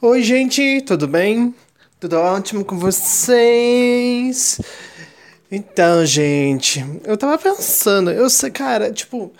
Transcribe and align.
Oi, 0.00 0.22
gente, 0.22 0.82
tudo 0.82 1.08
bem? 1.08 1.54
Tudo 1.98 2.16
ótimo 2.18 2.64
com 2.64 2.78
vocês? 2.78 4.60
Então, 5.50 6.04
gente, 6.04 6.84
eu 7.04 7.16
tava 7.16 7.38
pensando, 7.38 8.10
eu 8.10 8.28
sei, 8.28 8.50
cara, 8.50 8.92
tipo, 8.92 9.32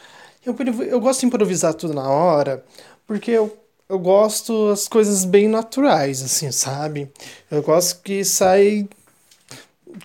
eu, 0.45 0.55
eu 0.85 1.01
gosto 1.01 1.21
de 1.21 1.27
improvisar 1.27 1.75
tudo 1.75 1.93
na 1.95 2.09
hora, 2.09 2.65
porque 3.07 3.31
eu, 3.33 3.57
eu 3.89 3.99
gosto 3.99 4.71
das 4.71 4.89
coisas 4.89 5.25
bem 5.25 5.49
naturais, 5.49 6.23
assim, 6.23 6.51
sabe? 6.53 7.11
Eu 7.51 7.63
gosto 7.63 8.01
que 8.03 8.25
sai 8.25 8.89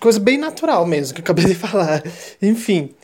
coisa 0.00 0.20
bem 0.20 0.38
natural 0.38 0.86
mesmo, 0.86 1.14
que 1.14 1.20
eu 1.20 1.24
acabei 1.24 1.46
de 1.46 1.54
falar. 1.56 2.02
Enfim, 2.40 2.94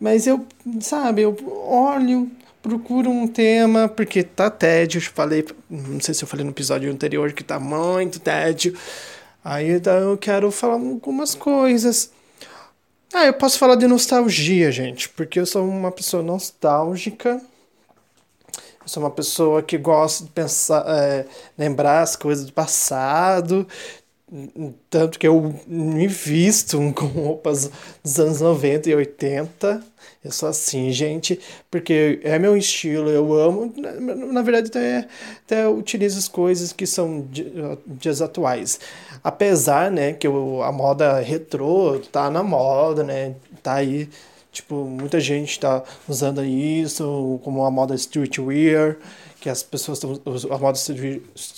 mas 0.00 0.26
eu, 0.26 0.44
sabe, 0.80 1.22
eu 1.22 1.36
olho 1.68 2.30
procura 2.66 3.08
um 3.08 3.28
tema, 3.28 3.88
porque 3.88 4.24
tá 4.24 4.50
tédio. 4.50 4.98
Eu 4.98 5.02
falei, 5.02 5.46
não 5.70 6.00
sei 6.00 6.12
se 6.12 6.24
eu 6.24 6.28
falei 6.28 6.44
no 6.44 6.50
episódio 6.50 6.90
anterior 6.90 7.32
que 7.32 7.44
tá 7.44 7.60
muito 7.60 8.18
tédio. 8.18 8.76
Aí 9.44 9.70
então, 9.70 10.10
eu 10.10 10.18
quero 10.18 10.50
falar 10.50 10.74
algumas 10.74 11.34
coisas. 11.34 12.10
Ah, 13.14 13.26
eu 13.26 13.34
posso 13.34 13.56
falar 13.56 13.76
de 13.76 13.86
nostalgia, 13.86 14.72
gente, 14.72 15.08
porque 15.10 15.38
eu 15.38 15.46
sou 15.46 15.66
uma 15.66 15.92
pessoa 15.92 16.24
nostálgica. 16.24 17.40
Eu 18.52 18.88
sou 18.88 19.02
uma 19.02 19.10
pessoa 19.10 19.62
que 19.62 19.78
gosta 19.78 20.24
de 20.24 20.30
pensar, 20.30 20.84
é, 20.88 21.24
lembrar 21.56 22.02
as 22.02 22.16
coisas 22.16 22.44
do 22.46 22.52
passado. 22.52 23.66
Tanto 24.90 25.20
que 25.20 25.28
eu 25.28 25.54
me 25.68 26.08
visto 26.08 26.78
com 26.94 27.06
roupas 27.06 27.70
dos 28.02 28.18
anos 28.18 28.40
90 28.40 28.90
e 28.90 28.94
80. 28.94 29.84
Eu 30.24 30.32
sou 30.32 30.48
assim, 30.48 30.90
gente, 30.90 31.38
porque 31.70 32.18
é 32.24 32.36
meu 32.36 32.56
estilo, 32.56 33.08
eu 33.08 33.32
amo. 33.32 33.72
Na, 33.76 34.42
verdade, 34.42 34.68
até, 34.68 35.06
até 35.44 35.68
utilizo 35.68 36.18
as 36.18 36.26
coisas 36.26 36.72
que 36.72 36.86
são 36.86 37.24
dias 37.86 38.20
atuais. 38.20 38.80
Apesar, 39.22 39.92
né, 39.92 40.12
que 40.12 40.26
eu, 40.26 40.60
a 40.62 40.72
moda 40.72 41.20
retrô 41.20 42.00
tá 42.10 42.28
na 42.28 42.42
moda, 42.42 43.04
né, 43.04 43.36
tá 43.62 43.74
aí. 43.74 44.08
Tipo, 44.50 44.86
muita 44.86 45.20
gente 45.20 45.60
tá 45.60 45.84
usando 46.08 46.44
isso, 46.44 47.38
como 47.44 47.62
a 47.64 47.70
moda 47.70 47.94
streetwear 47.94 48.96
que 49.46 49.50
as 49.50 49.62
pessoas 49.62 49.98
estão. 50.02 50.20
A 50.50 50.58
moda 50.58 50.76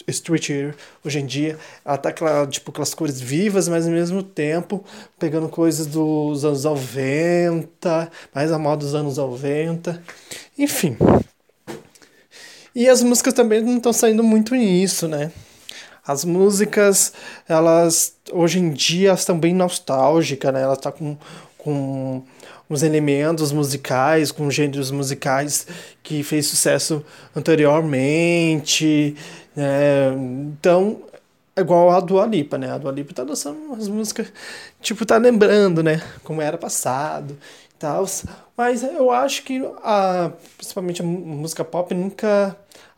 streetwear 0.07 0.77
hoje 1.03 1.21
em 1.21 1.25
dia, 1.25 1.59
ela 1.83 1.97
tá 1.97 2.11
aquela, 2.11 2.47
tipo, 2.47 2.71
aquelas 2.71 2.93
cores 2.93 3.19
vivas, 3.19 3.67
mas 3.67 3.87
ao 3.87 3.93
mesmo 3.93 4.23
tempo 4.23 4.85
pegando 5.19 5.49
coisas 5.49 5.87
dos 5.87 6.45
anos 6.45 6.65
90, 6.65 8.11
mais 8.35 8.53
a 8.53 8.59
moda 8.59 8.85
dos 8.85 8.95
anos 8.95 9.17
90. 9.17 10.03
Enfim. 10.59 10.99
E 12.75 12.87
as 12.91 13.03
músicas 13.03 13.33
também 13.33 13.63
não 13.63 13.79
estão 13.79 13.93
saindo 13.95 14.23
muito 14.23 14.55
nisso, 14.55 15.09
né? 15.09 15.33
As 16.07 16.27
músicas, 16.27 17.15
elas 17.49 18.17
hoje 18.31 18.59
em 18.59 18.71
dia 18.71 19.15
estão 19.15 19.39
bem 19.39 19.55
nostálgicas, 19.55 20.53
né? 20.53 20.61
Ela 20.61 20.77
tá 20.77 20.93
com, 20.93 21.17
com 21.57 22.23
os 22.69 22.83
elementos 22.83 23.53
musicais, 23.53 24.31
com 24.31 24.51
gêneros 24.51 24.91
musicais 24.91 25.67
que 26.03 26.23
fez 26.23 26.47
sucesso 26.47 27.05
anteriormente. 27.35 29.17
Né? 29.57 30.13
Então, 30.53 31.03
é 31.57 31.61
igual 31.61 31.91
a 31.91 32.01
Dua 32.01 32.27
Lipa, 32.27 32.57
né? 32.59 32.71
A 32.71 32.79
Dua 32.79 32.93
Lipa 32.93 33.13
tá 33.13 33.25
dançando 33.25 33.59
umas 33.59 33.89
músicas, 33.89 34.33
tipo, 34.81 35.05
tá 35.05 35.17
lembrando, 35.17 35.83
né? 35.83 36.01
Como 36.23 36.41
era 36.41 36.57
passado 36.57 37.37
e 37.75 37.79
tal. 37.79 38.05
Mas 38.57 38.83
eu 38.83 39.11
acho 39.11 39.43
que, 39.43 39.61
a, 39.83 40.31
principalmente 40.57 41.03
a 41.03 41.05
música 41.05 41.65
pop, 41.65 41.93
nunca 41.95 42.57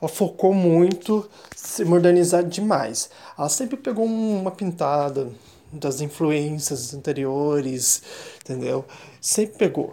focou 0.09 0.53
muito 0.53 1.29
se 1.55 1.85
modernizar 1.85 2.43
demais. 2.43 3.11
Ela 3.39 3.49
sempre 3.49 3.77
pegou 3.77 4.05
uma 4.05 4.51
pintada 4.51 5.29
das 5.73 6.01
influências 6.01 6.95
anteriores, 6.95 8.03
entendeu? 8.41 8.85
Sempre 9.21 9.59
pegou. 9.59 9.93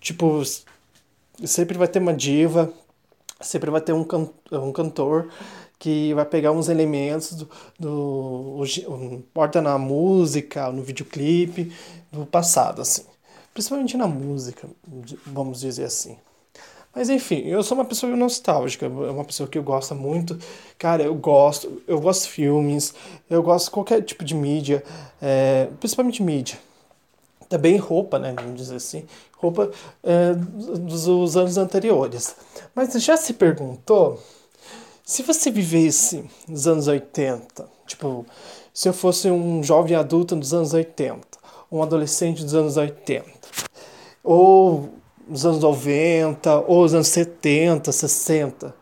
Tipo, 0.00 0.42
sempre 1.44 1.78
vai 1.78 1.88
ter 1.88 1.98
uma 1.98 2.14
diva, 2.14 2.72
sempre 3.40 3.70
vai 3.70 3.80
ter 3.80 3.92
um, 3.92 4.04
can 4.04 4.28
um 4.52 4.72
cantor 4.72 5.28
que 5.78 6.14
vai 6.14 6.24
pegar 6.24 6.52
uns 6.52 6.68
elementos 6.68 7.32
do, 7.32 7.50
do 7.78 8.64
um, 8.88 9.20
porta 9.34 9.60
na 9.60 9.76
música, 9.78 10.70
no 10.70 10.82
videoclipe 10.82 11.72
do 12.12 12.24
passado, 12.24 12.80
assim. 12.80 13.04
Principalmente 13.52 13.96
na 13.96 14.06
música, 14.06 14.68
vamos 15.26 15.60
dizer 15.60 15.84
assim. 15.84 16.16
Mas 16.94 17.08
enfim, 17.08 17.40
eu 17.46 17.62
sou 17.62 17.76
uma 17.76 17.84
pessoa 17.84 18.14
nostálgica, 18.14 18.86
uma 18.86 19.24
pessoa 19.24 19.48
que 19.48 19.58
gosta 19.60 19.94
muito. 19.94 20.38
Cara, 20.78 21.02
eu 21.02 21.14
gosto, 21.14 21.82
eu 21.86 21.98
gosto 21.98 22.24
de 22.24 22.30
filmes, 22.30 22.94
eu 23.30 23.42
gosto 23.42 23.66
de 23.66 23.70
qualquer 23.70 24.02
tipo 24.02 24.24
de 24.24 24.34
mídia, 24.34 24.84
é, 25.20 25.68
principalmente 25.80 26.22
mídia. 26.22 26.58
Também 27.48 27.76
roupa, 27.76 28.18
né? 28.18 28.34
Vamos 28.36 28.56
dizer 28.56 28.76
assim. 28.76 29.04
Roupa 29.36 29.70
é, 30.02 30.34
dos, 30.34 31.04
dos 31.06 31.36
anos 31.36 31.56
anteriores. 31.56 32.36
Mas 32.74 32.92
já 33.02 33.16
se 33.16 33.32
perguntou 33.34 34.18
se 35.04 35.22
você 35.22 35.50
vivesse 35.50 36.24
nos 36.46 36.66
anos 36.66 36.88
80, 36.88 37.68
tipo, 37.86 38.24
se 38.72 38.88
eu 38.88 38.92
fosse 38.92 39.30
um 39.30 39.62
jovem 39.62 39.96
adulto 39.96 40.36
dos 40.36 40.54
anos 40.54 40.72
80, 40.72 41.20
um 41.70 41.82
adolescente 41.82 42.42
dos 42.42 42.54
anos 42.54 42.76
80, 42.76 43.24
ou 44.22 44.90
nos 45.28 45.44
anos 45.46 45.60
90, 45.60 46.60
ou 46.66 46.84
os 46.84 46.94
anos 46.94 47.08
70, 47.08 47.90
60. 47.92 48.74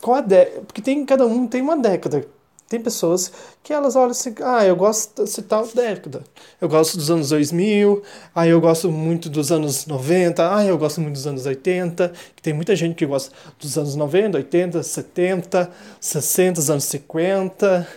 Qual 0.00 0.16
a 0.16 0.20
década? 0.20 0.62
Porque 0.66 0.82
tem, 0.82 1.04
cada 1.04 1.26
um 1.26 1.46
tem 1.46 1.62
uma 1.62 1.76
década. 1.76 2.26
Tem 2.68 2.80
pessoas 2.80 3.32
que 3.62 3.72
elas 3.72 3.94
olham 3.94 4.10
assim, 4.10 4.34
ah, 4.42 4.64
eu 4.64 4.74
gosto 4.74 5.22
dessa 5.22 5.40
tal 5.40 5.66
década. 5.68 6.24
Eu 6.60 6.68
gosto 6.68 6.96
dos 6.96 7.10
anos 7.10 7.28
2000, 7.28 8.02
ah, 8.34 8.46
eu 8.46 8.60
gosto 8.60 8.90
muito 8.90 9.28
dos 9.28 9.52
anos 9.52 9.86
90, 9.86 10.56
ah, 10.56 10.64
eu 10.64 10.76
gosto 10.76 11.00
muito 11.00 11.14
dos 11.14 11.28
anos 11.28 11.46
80. 11.46 12.12
Que 12.34 12.42
tem 12.42 12.52
muita 12.52 12.74
gente 12.74 12.96
que 12.96 13.06
gosta 13.06 13.32
dos 13.60 13.78
anos 13.78 13.94
90, 13.94 14.38
80, 14.38 14.82
70, 14.82 15.70
60, 16.00 16.60
os 16.60 16.70
anos 16.70 16.84
50. 16.84 17.88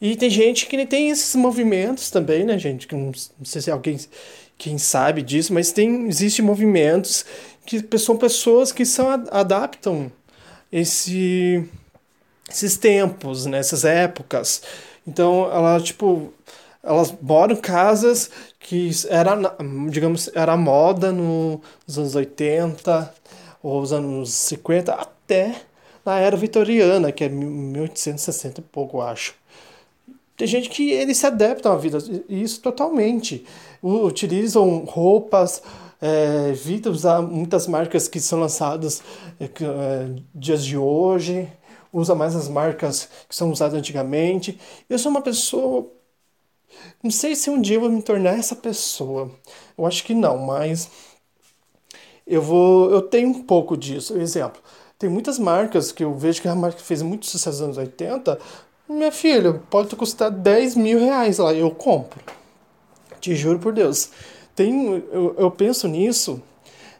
E 0.00 0.16
tem 0.16 0.30
gente 0.30 0.66
que 0.66 0.86
tem 0.86 1.10
esses 1.10 1.34
movimentos 1.34 2.10
também, 2.10 2.44
né, 2.44 2.58
gente? 2.58 2.86
Que 2.86 2.94
não, 2.94 3.06
não 3.06 3.44
sei 3.44 3.60
se 3.60 3.70
alguém 3.70 3.98
quem 4.58 4.78
sabe 4.78 5.22
disso, 5.22 5.52
mas 5.52 5.72
tem 5.72 6.06
existe 6.06 6.42
movimentos 6.42 7.24
que 7.64 7.98
são 7.98 8.16
pessoas 8.16 8.72
que 8.72 8.86
são 8.86 9.08
adaptam 9.30 10.10
esse 10.70 11.68
esses 12.48 12.76
tempos, 12.76 13.44
nessas 13.44 13.82
né, 13.82 14.04
épocas. 14.04 14.62
Então, 15.06 15.50
ela 15.52 15.80
tipo 15.80 16.32
elas 16.82 17.12
moram 17.20 17.56
casas 17.56 18.30
que 18.60 18.90
era, 19.08 19.36
digamos, 19.90 20.30
era 20.34 20.56
moda 20.56 21.10
no, 21.10 21.60
nos 21.86 21.98
anos 21.98 22.14
80 22.14 23.14
ou 23.62 23.80
os 23.80 23.92
anos 23.92 24.30
50 24.32 24.92
até 24.92 25.56
na 26.04 26.20
era 26.20 26.36
vitoriana, 26.36 27.10
que 27.10 27.24
é 27.24 27.28
1860 27.28 28.60
e 28.60 28.64
pouco, 28.64 29.00
acho. 29.02 29.34
Tem 30.36 30.46
gente 30.46 30.68
que 30.68 30.90
eles 30.90 31.16
se 31.16 31.26
adaptam 31.26 31.72
à 31.72 31.76
vida, 31.76 31.98
isso 32.28 32.60
totalmente. 32.60 33.44
Utilizam 33.82 34.84
roupas, 34.84 35.62
é, 36.00 36.52
usar 36.90 37.22
muitas 37.22 37.66
marcas 37.66 38.06
que 38.06 38.20
são 38.20 38.40
lançadas 38.40 39.02
é, 39.40 39.44
é, 39.44 39.50
dias 40.34 40.64
de 40.64 40.76
hoje, 40.76 41.48
usa 41.92 42.14
mais 42.14 42.36
as 42.36 42.48
marcas 42.48 43.08
que 43.28 43.34
são 43.34 43.50
usadas 43.50 43.78
antigamente. 43.78 44.58
Eu 44.88 44.98
sou 44.98 45.10
uma 45.10 45.22
pessoa. 45.22 45.90
Não 47.02 47.10
sei 47.10 47.34
se 47.34 47.48
um 47.48 47.60
dia 47.60 47.76
eu 47.76 47.80
vou 47.80 47.90
me 47.90 48.02
tornar 48.02 48.38
essa 48.38 48.54
pessoa. 48.54 49.30
Eu 49.76 49.86
acho 49.86 50.04
que 50.04 50.14
não, 50.14 50.36
mas 50.36 50.90
eu 52.26 52.42
vou. 52.42 52.90
Eu 52.90 53.00
tenho 53.00 53.28
um 53.28 53.42
pouco 53.42 53.76
disso. 53.76 54.18
Exemplo. 54.18 54.60
Tem 54.98 55.10
muitas 55.10 55.38
marcas 55.38 55.92
que 55.92 56.02
eu 56.02 56.14
vejo 56.14 56.40
que 56.40 56.48
a 56.48 56.54
marca 56.54 56.78
fez 56.78 57.02
muito 57.02 57.26
sucesso 57.26 57.58
nos 57.58 57.76
anos 57.76 57.76
80, 57.76 58.38
minha 58.88 59.12
filha, 59.12 59.54
pode 59.70 59.94
custar 59.96 60.30
10 60.30 60.76
mil 60.76 60.98
reais 60.98 61.38
lá, 61.38 61.52
eu 61.52 61.70
compro. 61.70 62.20
Te 63.20 63.34
juro 63.34 63.58
por 63.58 63.72
Deus. 63.72 64.10
Tem, 64.54 65.02
eu, 65.12 65.34
eu 65.38 65.50
penso 65.50 65.88
nisso, 65.88 66.42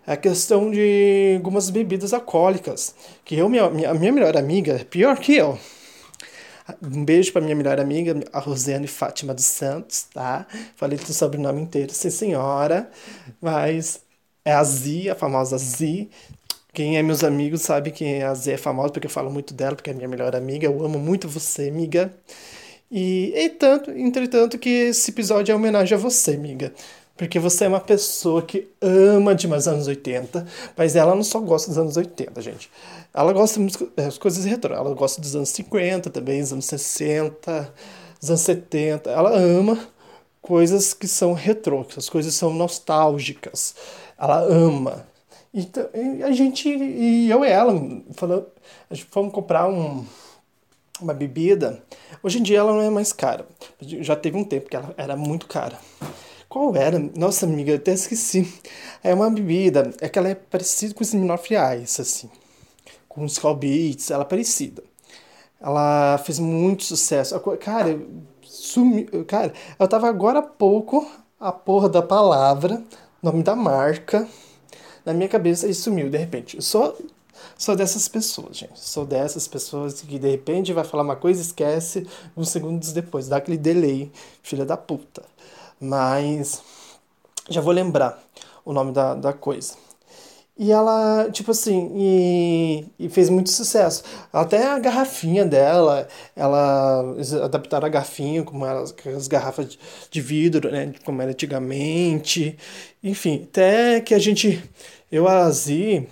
a 0.07 0.17
questão 0.17 0.71
de 0.71 1.35
algumas 1.37 1.71
bebidas 1.71 2.13
alcoólicas. 2.13 2.95
Que 3.25 3.37
eu, 3.37 3.49
minha, 3.49 3.69
minha, 3.71 3.95
minha 3.95 4.13
melhor 4.13 4.37
amiga, 4.37 4.75
é 4.75 4.85
pior 4.85 5.19
que 5.19 5.37
eu. 5.37 5.59
Um 6.83 7.05
beijo 7.05 7.33
para 7.33 7.43
minha 7.43 7.55
melhor 7.55 7.79
amiga, 7.79 8.19
a 8.33 8.41
Rosiane 8.41 8.89
Fátima 8.89 9.33
dos 9.33 9.45
Santos, 9.45 10.05
tá? 10.13 10.47
Falei 10.75 10.99
o 10.99 11.13
sobrenome 11.13 11.63
inteiro, 11.63 11.93
sim 11.93 12.11
senhora. 12.11 12.91
Mas 13.41 14.01
é 14.45 14.53
a 14.53 14.65
Zi, 14.65 15.09
a 15.09 15.15
famosa 15.15 15.59
Zi. 15.59 16.11
Quem 16.77 16.99
é 16.99 17.03
meus 17.03 17.25
amigos 17.25 17.63
sabe 17.63 17.91
que 17.91 18.21
a 18.21 18.35
Zé 18.35 18.53
é 18.53 18.57
famosa 18.59 18.91
porque 18.91 19.07
eu 19.07 19.11
falo 19.11 19.31
muito 19.31 19.55
dela, 19.55 19.75
porque 19.75 19.89
é 19.89 19.95
minha 19.95 20.07
melhor 20.07 20.37
amiga. 20.37 20.67
Eu 20.67 20.85
amo 20.85 20.99
muito 20.99 21.27
você, 21.27 21.71
amiga. 21.71 22.15
E, 22.91 23.33
e 23.35 23.49
tanto, 23.49 23.91
entretanto, 23.93 24.59
que 24.59 24.69
esse 24.69 25.11
episódio 25.11 25.53
é 25.55 25.57
homenagem 25.57 25.97
a 25.97 25.99
você, 25.99 26.33
amiga. 26.33 26.75
Porque 27.17 27.39
você 27.39 27.65
é 27.65 27.69
uma 27.69 27.81
pessoa 27.81 28.43
que 28.43 28.69
ama 28.83 29.35
demais 29.35 29.67
anos 29.67 29.87
80, 29.87 30.47
mas 30.77 30.95
ela 30.95 31.15
não 31.15 31.25
só 31.25 31.41
gosta 31.41 31.71
dos 31.71 31.79
anos 31.79 31.97
80, 31.97 32.43
gente. 32.43 32.71
Ela 33.15 33.33
gosta 33.33 33.59
das 33.97 34.19
coisas 34.19 34.45
retrô. 34.45 34.75
Ela 34.75 34.93
gosta 34.93 35.19
dos 35.19 35.35
anos 35.35 35.49
50 35.49 36.11
também, 36.11 36.43
dos 36.43 36.53
anos 36.53 36.67
60, 36.67 37.73
dos 38.21 38.29
anos 38.29 38.43
70. 38.43 39.09
Ela 39.09 39.35
ama 39.35 39.79
coisas 40.43 40.93
que 40.93 41.09
são 41.09 41.33
retrô, 41.33 41.85
que 41.87 41.99
as 41.99 42.11
coisas 42.11 42.35
são 42.35 42.53
nostálgicas. 42.53 43.75
Ela 44.19 44.41
ama. 44.43 45.16
Então, 45.59 45.89
a 46.23 46.31
gente, 46.33 46.69
e 46.69 47.31
eu 47.31 47.43
e 47.43 47.49
ela, 47.49 47.73
falando, 48.13 48.47
a 48.91 48.95
gente 48.95 49.09
fomos 49.11 49.33
comprar 49.33 49.67
um, 49.67 50.05
uma 51.01 51.15
bebida. 51.15 51.83
Hoje 52.23 52.39
em 52.39 52.43
dia 52.43 52.59
ela 52.59 52.75
não 52.75 52.83
é 52.83 52.91
mais 52.91 53.11
cara. 53.11 53.47
Já 53.81 54.15
teve 54.15 54.37
um 54.37 54.45
tempo 54.45 54.69
que 54.69 54.77
ela 54.77 54.93
era 54.99 55.17
muito 55.17 55.47
cara. 55.47 55.79
Qual 56.47 56.77
era? 56.77 56.99
Nossa 56.99 57.47
amiga, 57.47 57.73
eu 57.73 57.77
até 57.77 57.95
esqueci. 57.95 58.53
É 59.03 59.15
uma 59.15 59.31
bebida, 59.31 59.91
é 59.99 60.11
que 60.11 60.19
ela 60.19 60.29
é 60.29 60.35
parecida 60.35 60.93
com 60.93 61.03
os 61.03 61.15
Ice, 61.15 62.03
assim. 62.03 62.31
Com 63.09 63.25
os 63.25 63.33
Skull 63.33 63.57
Beats, 63.57 64.11
ela 64.11 64.25
é 64.25 64.27
parecida. 64.27 64.83
Ela 65.59 66.19
fez 66.19 66.39
muito 66.39 66.85
sucesso. 66.85 67.41
Cara, 67.61 67.99
sumiu. 68.43 69.25
Cara, 69.25 69.55
eu 69.79 69.89
tava 69.89 70.07
agora 70.07 70.41
há 70.41 70.43
pouco 70.43 71.11
a 71.41 71.51
porra 71.51 71.89
da 71.89 72.03
palavra, 72.03 72.83
nome 73.23 73.43
da 73.43 73.57
marca, 73.57 74.29
na 75.07 75.15
minha 75.15 75.29
cabeça 75.29 75.69
e 75.69 75.73
sumiu 75.73 76.11
de 76.11 76.19
repente. 76.19 76.57
Eu 76.57 76.63
sou, 76.63 76.99
sou 77.57 77.77
dessas 77.77 78.09
pessoas, 78.09 78.57
gente. 78.57 78.79
Sou 78.79 79.07
dessas 79.07 79.47
pessoas 79.47 80.03
que 80.03 80.19
de 80.19 80.29
repente 80.29 80.73
vai 80.73 80.85
falar 80.85 81.05
uma 81.05 81.17
coisa 81.17 81.41
esquece 81.41 82.07
uns 82.37 82.51
segundos 82.51 82.93
depois. 82.93 83.29
Dá 83.29 83.37
aquele 83.37 83.57
delay, 83.57 84.11
filha 84.43 84.67
da 84.67 84.77
puta. 84.77 85.23
Mas 85.81 86.61
já 87.49 87.61
vou 87.61 87.73
lembrar 87.73 88.21
o 88.65 88.73
nome 88.73 88.93
da, 88.93 89.15
da 89.15 89.33
coisa. 89.33 89.87
E 90.59 90.73
ela, 90.73 91.29
tipo 91.31 91.51
assim, 91.51 91.93
e, 91.95 92.87
e, 92.99 93.09
fez 93.11 93.29
muito 93.29 93.51
sucesso. 93.51 94.03
Até 94.33 94.67
a 94.67 94.79
garrafinha 94.79 95.45
dela, 95.45 96.09
ela 96.35 97.15
adaptaram 97.45 97.87
a 97.87 97.91
garrafinha 97.91 98.43
como 98.43 98.65
elas, 98.65 98.95
as 99.15 99.29
garrafas 99.29 99.79
de 100.11 100.21
vidro, 100.23 100.71
né? 100.71 100.95
Como 101.05 101.21
era 101.21 101.31
antigamente. 101.31 102.57
Enfim, 103.05 103.43
até 103.45 104.01
que 104.01 104.15
a 104.15 104.19
gente, 104.19 104.63
eu, 105.11 105.29
a 105.29 105.51
Zi, 105.51 106.09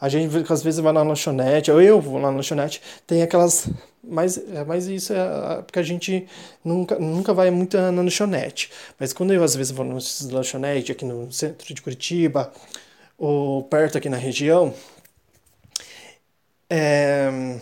a 0.00 0.08
gente 0.08 0.52
às 0.52 0.62
vezes 0.62 0.80
vai 0.80 0.92
na 0.92 1.02
lanchonete, 1.02 1.70
ou 1.70 1.80
eu 1.80 2.00
vou 2.00 2.20
na 2.20 2.30
lanchonete, 2.30 2.82
tem 3.06 3.22
aquelas. 3.22 3.68
Mas, 4.02 4.36
é, 4.36 4.64
mas 4.64 4.86
isso 4.86 5.12
é 5.14 5.62
porque 5.62 5.78
a 5.78 5.82
gente 5.82 6.26
nunca, 6.64 6.98
nunca 6.98 7.32
vai 7.32 7.50
muito 7.50 7.76
na 7.76 7.90
lanchonete. 7.90 8.70
Mas 8.98 9.12
quando 9.12 9.32
eu 9.32 9.42
às 9.42 9.56
vezes 9.56 9.72
vou 9.72 9.84
na 9.84 9.96
lanchonete 10.30 10.92
aqui 10.92 11.04
no 11.04 11.32
centro 11.32 11.74
de 11.74 11.80
Curitiba, 11.82 12.52
ou 13.18 13.64
perto 13.64 13.98
aqui 13.98 14.08
na 14.08 14.16
região, 14.16 14.74
é, 16.68 17.58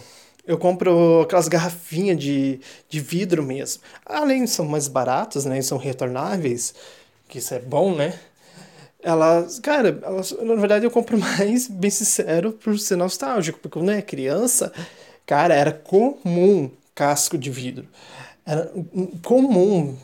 eu 0.47 0.59
compro 0.59 1.23
aquelas 1.23 1.49
garrafinhas 1.49 2.19
de, 2.19 2.61
de 2.89 3.01
vidro 3.01 3.43
mesmo. 3.43 3.83
Além 4.05 4.47
são 4.47 4.65
mais 4.67 4.89
baratas, 4.89 5.45
né? 5.45 5.61
São 5.63 5.79
retornáveis, 5.79 6.75
que 7.29 7.39
isso 7.39 7.55
é 7.55 7.59
bom, 7.61 7.95
né? 7.95 8.19
Elas, 9.03 9.59
cara, 9.59 9.99
na 10.43 10.55
verdade 10.55 10.87
eu 10.87 10.91
compro 10.91 11.19
mais, 11.19 11.67
bem 11.67 11.91
sincero, 11.91 12.53
por 12.53 12.79
ser 12.79 12.97
nostálgico, 12.97 13.59
porque 13.59 13.79
quando 13.79 13.89
eu 13.89 13.95
era 13.95 14.03
criança, 14.03 14.73
cara, 15.27 15.55
era 15.55 15.73
comum 15.73 16.71
casco 16.95 17.37
de 17.37 17.51
vidro. 17.51 17.87
Era 18.45 18.73
comum 19.23 19.97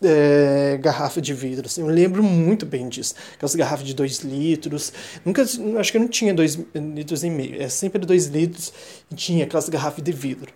é, 0.00 0.78
garrafa 0.80 1.20
de 1.20 1.34
vidro. 1.34 1.66
Assim, 1.66 1.80
eu 1.80 1.88
lembro 1.88 2.22
muito 2.22 2.64
bem 2.64 2.88
disso. 2.88 3.14
Aquelas 3.34 3.54
garrafas 3.54 3.84
de 3.84 3.94
2 3.94 4.18
litros. 4.20 4.92
Nunca, 5.24 5.42
acho 5.42 5.92
que 5.92 5.98
não 5.98 6.06
tinha 6.06 6.32
2 6.32 6.58
litros 6.74 7.24
e 7.24 7.30
meio. 7.30 7.60
É 7.60 7.68
sempre 7.68 8.04
2 8.06 8.26
litros 8.26 8.72
e 9.10 9.14
tinha 9.16 9.44
aquelas 9.44 9.68
garrafas 9.68 10.04
de 10.04 10.12
vidro. 10.12 10.52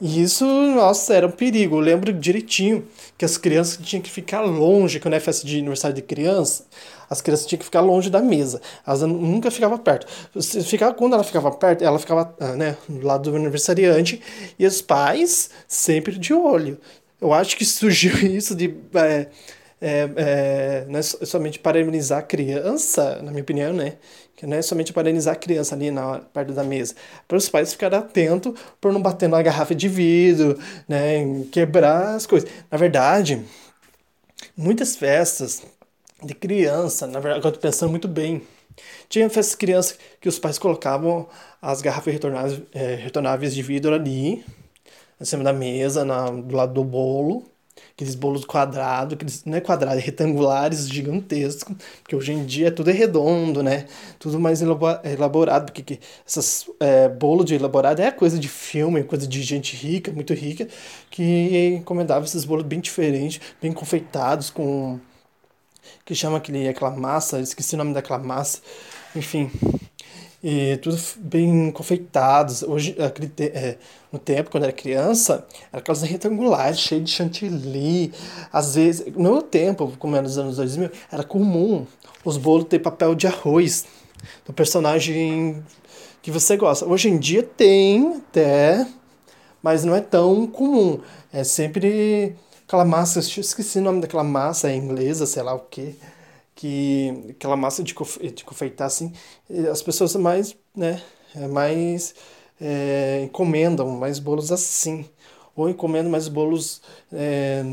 E 0.00 0.22
isso, 0.22 0.44
nossa, 0.74 1.14
era 1.14 1.26
um 1.26 1.30
perigo. 1.30 1.76
Eu 1.76 1.80
lembro 1.80 2.12
direitinho 2.12 2.86
que 3.16 3.24
as 3.24 3.36
crianças 3.36 3.78
tinham 3.84 4.02
que 4.02 4.10
ficar 4.10 4.40
longe, 4.40 4.98
quando 5.00 5.14
é 5.14 5.20
festa 5.20 5.46
de 5.46 5.58
aniversário 5.58 5.94
de 5.94 6.02
criança, 6.02 6.64
as 7.08 7.20
crianças 7.20 7.46
tinham 7.46 7.58
que 7.58 7.64
ficar 7.64 7.80
longe 7.80 8.10
da 8.10 8.20
mesa. 8.20 8.60
Elas 8.86 9.02
nunca 9.02 9.50
ficavam 9.50 9.78
perto. 9.78 10.06
Ficava, 10.64 10.94
quando 10.94 11.14
ela 11.14 11.24
ficava 11.24 11.50
perto, 11.50 11.82
ela 11.82 11.98
ficava 11.98 12.34
ah, 12.40 12.52
né, 12.52 12.76
do 12.88 13.06
lado 13.06 13.30
do 13.30 13.36
aniversariante 13.36 14.20
e 14.58 14.66
os 14.66 14.80
pais 14.80 15.50
sempre 15.68 16.18
de 16.18 16.32
olho. 16.32 16.78
Eu 17.20 17.32
acho 17.32 17.56
que 17.56 17.64
surgiu 17.64 18.16
isso 18.26 18.54
de. 18.54 18.74
É, 18.94 19.26
é, 19.80 20.08
é, 20.16 20.86
é 20.88 21.02
somente 21.02 21.58
parabenizar 21.58 22.20
a 22.20 22.22
criança, 22.22 23.20
na 23.22 23.30
minha 23.30 23.42
opinião, 23.42 23.72
né? 23.72 23.94
Que 24.36 24.46
não 24.46 24.56
é 24.56 24.62
somente 24.62 24.92
parabenizar 24.92 25.34
a 25.34 25.36
criança 25.36 25.74
ali 25.74 25.90
na 25.90 26.20
perto 26.20 26.52
da 26.52 26.64
mesa. 26.64 26.94
Para 27.28 27.36
os 27.36 27.48
pais 27.48 27.72
ficarem 27.72 27.98
atentos 27.98 28.58
por 28.80 28.92
não 28.92 29.00
bater 29.00 29.28
na 29.28 29.40
garrafa 29.42 29.74
de 29.74 29.88
vidro, 29.88 30.58
né? 30.88 31.44
Quebrar 31.52 32.14
as 32.14 32.26
coisas. 32.26 32.48
Na 32.70 32.78
verdade, 32.78 33.42
muitas 34.56 34.96
festas 34.96 35.62
de 36.26 36.34
criança, 36.34 37.06
na 37.06 37.20
verdade, 37.20 37.40
agora 37.40 37.60
pensando 37.60 37.90
muito 37.90 38.08
bem. 38.08 38.42
Tinha 39.08 39.28
festas 39.30 39.52
de 39.52 39.58
criança 39.58 39.94
que 40.20 40.28
os 40.28 40.38
pais 40.38 40.58
colocavam 40.58 41.28
as 41.62 41.80
garrafas 41.80 42.12
retornáveis, 42.12 42.62
é, 42.72 42.94
retornáveis 42.96 43.54
de 43.54 43.62
vidro 43.62 43.94
ali, 43.94 44.44
em 45.20 45.24
cima 45.24 45.44
da 45.44 45.52
mesa, 45.52 46.04
na, 46.04 46.30
do 46.30 46.56
lado 46.56 46.74
do 46.74 46.84
bolo 46.84 47.44
aqueles 47.94 48.14
bolos 48.14 48.44
quadrados, 48.44 49.14
aqueles, 49.14 49.44
não 49.44 49.56
é 49.56 49.60
quadrados, 49.60 50.02
é 50.02 50.04
retangulares, 50.04 50.88
gigantescos, 50.88 51.76
porque 52.02 52.16
hoje 52.16 52.32
em 52.32 52.44
dia 52.44 52.70
tudo 52.70 52.90
é 52.90 52.92
redondo, 52.92 53.62
né? 53.62 53.86
Tudo 54.18 54.38
mais 54.40 54.60
elaborado, 54.62 55.66
porque 55.66 55.82
que 55.82 56.00
essas 56.26 56.68
é, 56.80 57.08
de 57.44 57.54
elaborado 57.54 58.00
é 58.02 58.10
coisa 58.10 58.38
de 58.38 58.48
filme, 58.48 59.04
coisa 59.04 59.26
de 59.26 59.42
gente 59.42 59.76
rica, 59.76 60.10
muito 60.12 60.34
rica, 60.34 60.68
que 61.10 61.76
encomendava 61.78 62.24
esses 62.24 62.44
bolos 62.44 62.64
bem 62.64 62.80
diferentes, 62.80 63.40
bem 63.62 63.72
confeitados, 63.72 64.50
com 64.50 64.98
que 66.04 66.14
chama 66.14 66.38
aquele, 66.38 66.68
aquela 66.68 66.90
massa, 66.90 67.40
esqueci 67.40 67.74
o 67.74 67.78
nome 67.78 67.94
daquela 67.94 68.18
massa, 68.18 68.60
enfim, 69.16 69.50
e 70.46 70.76
tudo 70.76 71.00
bem 71.16 71.70
confeitados. 71.72 72.62
Hoje, 72.62 72.94
aquele 73.00 73.28
te, 73.28 73.44
é, 73.44 73.78
no 74.12 74.18
tempo, 74.18 74.50
quando 74.50 74.64
era 74.64 74.72
criança, 74.72 75.46
era 75.72 75.80
aquelas 75.80 76.02
retangulares, 76.02 76.80
cheias 76.80 77.04
de 77.04 77.10
chantilly. 77.10 78.12
Às 78.52 78.74
vezes, 78.74 79.06
no 79.14 79.32
meu 79.32 79.40
tempo, 79.42 79.94
como 79.98 80.14
era 80.14 80.22
nos 80.22 80.36
anos 80.36 80.58
2000, 80.58 80.90
era 81.10 81.24
comum 81.24 81.86
os 82.22 82.36
bolos 82.36 82.66
ter 82.68 82.78
papel 82.78 83.14
de 83.14 83.26
arroz 83.26 83.86
do 84.44 84.52
personagem 84.52 85.64
que 86.20 86.30
você 86.30 86.58
gosta. 86.58 86.84
Hoje 86.84 87.08
em 87.08 87.18
dia 87.18 87.42
tem 87.42 88.16
até, 88.18 88.86
mas 89.62 89.82
não 89.82 89.94
é 89.94 90.00
tão 90.02 90.46
comum. 90.46 91.00
É 91.32 91.42
sempre 91.42 92.36
aquela 92.66 92.84
massa, 92.84 93.20
esqueci 93.20 93.78
o 93.78 93.82
nome 93.82 94.00
daquela 94.00 94.24
massa 94.24 94.72
inglesa, 94.72 95.26
sei 95.26 95.42
lá 95.42 95.54
o 95.54 95.60
que 95.60 95.96
que 96.54 97.12
aquela 97.30 97.56
massa 97.56 97.82
de, 97.82 97.94
de 98.32 98.44
confeitar 98.44 98.86
assim, 98.86 99.12
as 99.70 99.82
pessoas 99.82 100.14
mais, 100.16 100.56
né, 100.74 101.02
é 101.34 101.48
mais 101.48 102.14
é, 102.60 103.22
encomendam 103.24 103.88
mais 103.90 104.18
bolos 104.18 104.52
assim, 104.52 105.08
ou 105.56 105.68
encomendam 105.68 106.10
mais 106.10 106.28
bolos 106.28 106.80
é, 107.12 107.64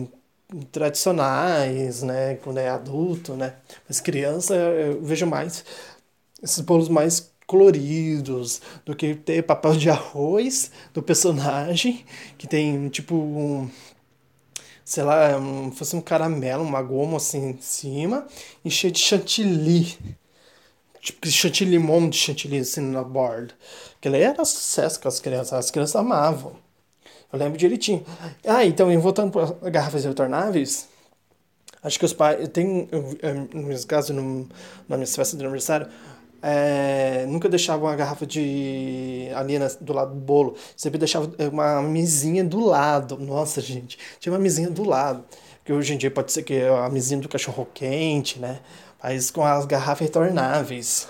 tradicionais, 0.71 2.01
né, 2.03 2.35
quando 2.43 2.57
é 2.57 2.69
adulto, 2.69 3.33
né, 3.33 3.55
mas 3.87 4.01
criança 4.01 4.55
eu 4.55 5.01
vejo 5.01 5.25
mais 5.27 5.63
esses 6.41 6.59
bolos 6.61 6.89
mais 6.89 7.31
coloridos 7.45 8.61
do 8.85 8.95
que 8.95 9.13
ter 9.13 9.43
papel 9.43 9.75
de 9.75 9.89
arroz 9.89 10.71
do 10.93 11.03
personagem 11.03 12.05
que 12.37 12.47
tem 12.47 12.89
tipo 12.89 13.13
um 13.15 13.69
sei 14.91 15.03
lá, 15.03 15.37
um, 15.37 15.71
fosse 15.71 15.95
um 15.95 16.01
caramelo, 16.01 16.61
uma 16.61 16.81
goma 16.81 17.15
assim 17.15 17.51
em 17.51 17.61
cima, 17.61 18.27
e 18.63 18.69
cheio 18.69 18.91
de 18.91 18.99
chantilly. 18.99 19.97
Tipo, 20.99 21.27
chantilly, 21.29 21.77
um 21.77 21.83
monte 21.83 22.11
de 22.11 22.17
chantilly 22.17 22.59
assim 22.59 22.81
na 22.81 23.01
borda. 23.01 23.53
Aquilo 23.97 24.15
aí 24.15 24.23
era 24.23 24.43
sucesso 24.43 24.99
com 24.99 25.07
as 25.07 25.21
crianças, 25.21 25.53
as 25.53 25.71
crianças 25.71 25.95
amavam. 25.95 26.57
Eu 27.31 27.39
lembro 27.39 27.57
direitinho. 27.57 28.05
Ah, 28.45 28.65
então, 28.65 28.99
voltando 28.99 29.31
para 29.31 29.69
garrafas 29.69 30.03
retornáveis, 30.03 30.89
acho 31.81 31.97
que 31.97 32.03
os 32.03 32.11
pais. 32.11 32.49
Tem, 32.49 32.89
no 33.53 33.63
meu 33.63 33.87
caso, 33.87 34.11
no, 34.11 34.49
na 34.89 34.97
minha 34.97 35.07
festa 35.07 35.37
de 35.37 35.43
aniversário, 35.43 35.87
é, 36.41 37.25
nunca 37.27 37.47
deixava 37.47 37.85
uma 37.85 37.95
garrafa 37.95 38.25
de 38.25 39.27
ali 39.35 39.59
do 39.79 39.93
lado 39.93 40.13
do 40.13 40.19
bolo. 40.19 40.55
Sempre 40.75 40.97
deixava 40.97 41.31
é, 41.37 41.47
uma 41.47 41.81
mesinha 41.81 42.43
do 42.43 42.59
lado. 42.59 43.17
Nossa, 43.17 43.61
gente, 43.61 43.97
tinha 44.19 44.33
uma 44.33 44.39
mesinha 44.39 44.69
do 44.69 44.83
lado. 44.83 45.23
Que 45.63 45.71
hoje 45.71 45.93
em 45.93 45.97
dia 45.97 46.09
pode 46.09 46.31
ser 46.31 46.41
que 46.43 46.55
é 46.55 46.69
a 46.69 46.89
mesinha 46.89 47.19
do 47.19 47.29
cachorro 47.29 47.67
quente, 47.73 48.39
né? 48.39 48.59
Mas 49.01 49.29
com 49.29 49.43
as 49.45 49.65
garrafas 49.65 50.07
retornáveis. 50.07 51.07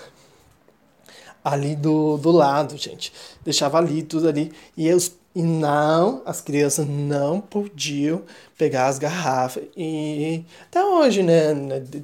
Ali 1.44 1.74
do, 1.74 2.18
do 2.18 2.30
lado, 2.30 2.76
gente. 2.76 3.12
Deixava 3.44 3.78
ali, 3.78 4.02
tudo 4.02 4.28
ali. 4.28 4.52
E 4.76 4.92
os, 4.92 5.16
E 5.34 5.42
não, 5.42 6.22
as 6.26 6.40
crianças 6.42 6.86
não 6.86 7.40
podiam 7.40 8.22
pegar 8.58 8.86
as 8.86 8.98
garrafas. 8.98 9.64
E 9.76 10.44
até 10.64 10.84
hoje, 10.84 11.22
né? 11.22 11.54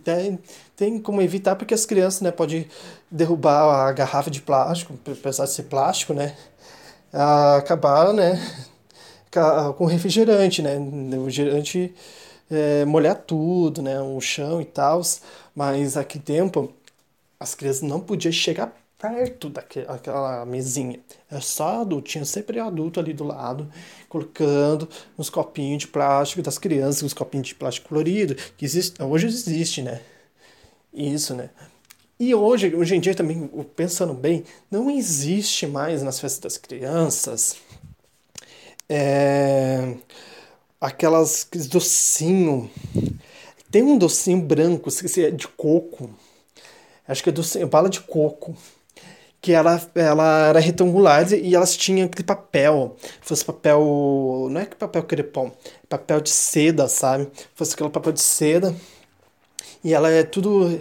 Tem, 0.02 0.38
tem 0.75 0.99
como 0.99 1.20
evitar, 1.20 1.54
porque 1.56 1.75
as 1.75 1.85
crianças, 1.85 2.23
né, 2.23 2.30
podem 2.30 2.66
derrubar 3.11 3.88
a 3.88 3.93
garrafa 3.93 4.31
de 4.31 4.41
plástico, 4.41 4.99
apesar 5.07 5.45
de 5.45 5.53
ser 5.53 5.65
plástico, 5.65 6.12
né? 6.15 6.37
Acabar, 7.12 8.12
né? 8.12 8.41
Com 9.77 9.87
refrigerante, 9.87 10.62
né? 10.62 10.77
O 10.77 11.25
refrigerante 11.25 11.95
é, 12.50 12.85
molhar 12.85 13.17
tudo, 13.17 13.83
né? 13.83 14.00
O 14.00 14.21
chão 14.21 14.61
e 14.61 14.65
tal. 14.65 15.00
Mas 15.55 15.97
aquele 15.97 16.25
tempo, 16.25 16.73
as 17.41 17.55
crianças 17.55 17.83
não 17.83 18.00
podiam 18.00 18.33
chegar 18.33 18.73
perto 18.99 19.49
daquela 19.49 20.45
mesinha. 20.45 20.99
É 21.31 21.41
só 21.41 21.83
adulto, 21.83 22.09
tinha 22.09 22.25
sempre 22.25 22.59
adulto 22.59 22.99
ali 22.99 23.12
do 23.12 23.25
lado, 23.25 23.71
colocando 24.09 24.88
uns 25.17 25.31
copinhos 25.31 25.83
de 25.83 25.88
plástico 25.88 26.43
das 26.43 26.59
crianças, 26.59 27.03
uns 27.05 27.15
copinhos 27.15 27.49
de 27.49 27.55
plástico 27.55 27.88
colorido, 27.88 28.35
que 28.35 28.65
existe, 28.65 29.00
hoje 29.03 29.27
existe, 29.29 29.83
né? 29.83 30.00
Isso, 30.93 31.35
né? 31.35 31.50
E 32.21 32.35
hoje, 32.35 32.75
hoje 32.75 32.97
em 32.97 33.01
dia 33.01 33.15
também, 33.15 33.49
pensando 33.77 34.13
bem, 34.13 34.43
não 34.69 34.91
existe 34.91 35.69
mais 35.69 36.03
nas 36.03 36.19
festas 36.19 36.41
das 36.41 36.59
crianças 36.59 37.57
é, 38.89 39.95
aquelas 40.81 41.47
docinho. 41.71 42.69
Tem 43.71 43.83
um 43.83 43.97
docinho 43.97 44.41
branco, 44.41 44.91
se 44.91 45.25
é 45.25 45.31
de 45.31 45.47
coco. 45.47 46.11
Acho 47.07 47.23
que 47.23 47.29
é 47.29 47.33
docinho, 47.33 47.69
bala 47.69 47.89
de 47.89 48.01
coco 48.01 48.57
que 49.41 49.53
ela, 49.53 49.81
ela 49.95 50.49
era 50.49 50.59
retangular 50.59 51.33
e 51.33 51.55
elas 51.55 51.77
tinham 51.77 52.07
aquele 52.07 52.25
papel, 52.25 52.97
fosse 53.21 53.45
papel, 53.45 54.49
não 54.51 54.61
é 54.61 54.67
que 54.67 54.75
papel 54.75 55.05
crepom, 55.05 55.53
papel 55.89 56.21
de 56.21 56.31
seda, 56.31 56.89
sabe? 56.89 57.29
Fosse 57.55 57.75
aquele 57.75 57.89
papel 57.91 58.13
de 58.13 58.21
seda 58.21 58.75
e 59.82 59.94
ela 59.94 60.11
é 60.11 60.23
tudo, 60.23 60.80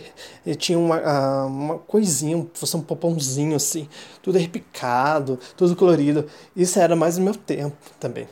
tinha 0.58 0.78
uma, 0.78 1.46
uma 1.46 1.78
coisinha, 1.80 2.46
fosse 2.54 2.76
um 2.76 2.82
popãozinho 2.82 3.56
assim, 3.56 3.88
tudo 4.22 4.38
repicado, 4.38 5.40
tudo 5.56 5.76
colorido. 5.76 6.26
Isso 6.56 6.80
era 6.80 6.96
mais 6.96 7.18
no 7.18 7.26
meu 7.26 7.36
tempo 7.36 7.78
também. 8.00 8.28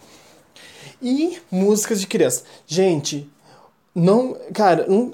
E 1.02 1.40
músicas 1.52 2.00
de 2.00 2.08
criança. 2.08 2.44
Gente, 2.66 3.30
não, 3.94 4.36
cara, 4.54 4.88
não, 4.88 5.14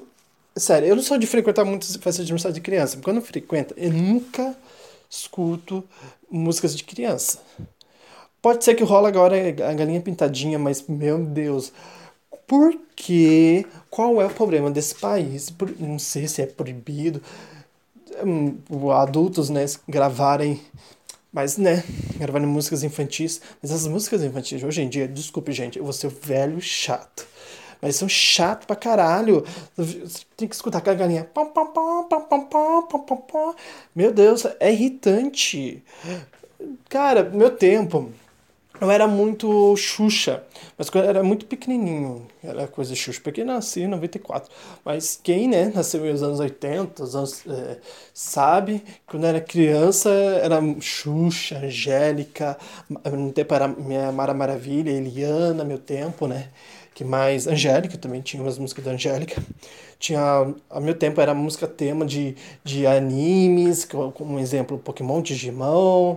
sério, 0.56 0.88
eu 0.88 0.96
não 0.96 1.02
sou 1.02 1.18
de 1.18 1.26
frequentar 1.26 1.64
muitas 1.64 1.94
festas 1.96 2.26
de 2.26 2.32
aniversário 2.32 2.54
de 2.54 2.60
criança, 2.60 2.98
quando 3.02 3.16
eu 3.18 3.22
frequento, 3.22 3.74
eu 3.76 3.92
nunca 3.92 4.56
escuto 5.08 5.84
músicas 6.30 6.74
de 6.74 6.84
criança. 6.84 7.38
Pode 8.40 8.64
ser 8.64 8.74
que 8.74 8.82
rola 8.82 9.08
agora 9.08 9.36
a 9.36 9.72
galinha 9.72 10.00
pintadinha, 10.00 10.58
mas 10.58 10.84
meu 10.88 11.24
Deus, 11.24 11.72
por 12.46 12.74
que? 12.96 13.66
Qual 13.92 14.22
é 14.22 14.24
o 14.24 14.30
problema 14.30 14.70
desse 14.70 14.94
país? 14.94 15.52
Não 15.78 15.98
sei 15.98 16.26
se 16.26 16.40
é 16.40 16.46
proibido 16.46 17.20
hum, 18.24 18.56
adultos, 18.90 19.50
né, 19.50 19.66
gravarem, 19.86 20.62
mas 21.30 21.58
né, 21.58 21.84
gravarem 22.16 22.48
músicas 22.48 22.82
infantis. 22.82 23.42
Mas 23.60 23.70
as 23.70 23.86
músicas 23.86 24.24
infantis 24.24 24.62
hoje 24.62 24.80
em 24.80 24.88
dia, 24.88 25.06
desculpe 25.06 25.52
gente, 25.52 25.78
eu 25.78 25.84
vou 25.84 25.92
ser 25.92 26.08
velho 26.08 26.58
chato. 26.58 27.26
Mas 27.82 27.96
são 27.96 28.08
chato 28.08 28.66
pra 28.66 28.76
caralho. 28.76 29.44
Você 29.76 30.24
tem 30.38 30.48
que 30.48 30.54
escutar 30.54 30.78
aquela 30.78 30.96
galinha. 30.96 31.28
Meu 33.94 34.10
Deus, 34.10 34.46
é 34.58 34.72
irritante. 34.72 35.84
Cara, 36.88 37.24
meu 37.24 37.50
tempo. 37.50 38.10
Eu 38.82 38.90
era 38.90 39.06
muito 39.06 39.76
Xuxa, 39.76 40.42
mas 40.76 40.92
era 40.92 41.22
muito 41.22 41.46
pequenininho, 41.46 42.26
era 42.42 42.66
coisa 42.66 42.96
Xuxa, 42.96 43.20
porque 43.22 43.44
nasci 43.44 43.82
em 43.82 43.86
94. 43.86 44.50
Mas 44.84 45.16
quem, 45.22 45.46
né, 45.46 45.70
nasceu 45.72 46.04
nos 46.04 46.20
anos 46.20 46.40
80, 46.40 47.04
os 47.04 47.14
anos, 47.14 47.46
é, 47.46 47.78
sabe, 48.12 48.82
quando 49.06 49.24
era 49.24 49.40
criança 49.40 50.10
era 50.10 50.58
Xuxa, 50.80 51.58
Angélica, 51.58 52.58
no 52.88 53.32
tempo 53.32 53.54
era 53.54 53.68
minha 53.68 54.10
Mara 54.10 54.34
Maravilha, 54.34 54.90
Eliana, 54.90 55.62
meu 55.62 55.78
tempo, 55.78 56.26
né? 56.26 56.48
que 56.92 57.04
mais 57.04 57.46
Angélica 57.46 57.96
também 57.96 58.20
tinha 58.20 58.42
umas 58.42 58.58
músicas 58.58 58.84
da 58.84 58.90
Angélica 58.90 59.40
tinha 59.98 60.20
ao 60.68 60.80
meu 60.80 60.94
tempo 60.94 61.22
era 61.22 61.32
música 61.32 61.66
tema 61.66 62.04
de, 62.04 62.36
de 62.62 62.86
animes 62.86 63.86
como 63.86 64.38
exemplo 64.38 64.76
Pokémon 64.76 65.22
Digimon 65.22 66.16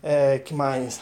é, 0.00 0.38
que 0.38 0.54
mais 0.54 1.00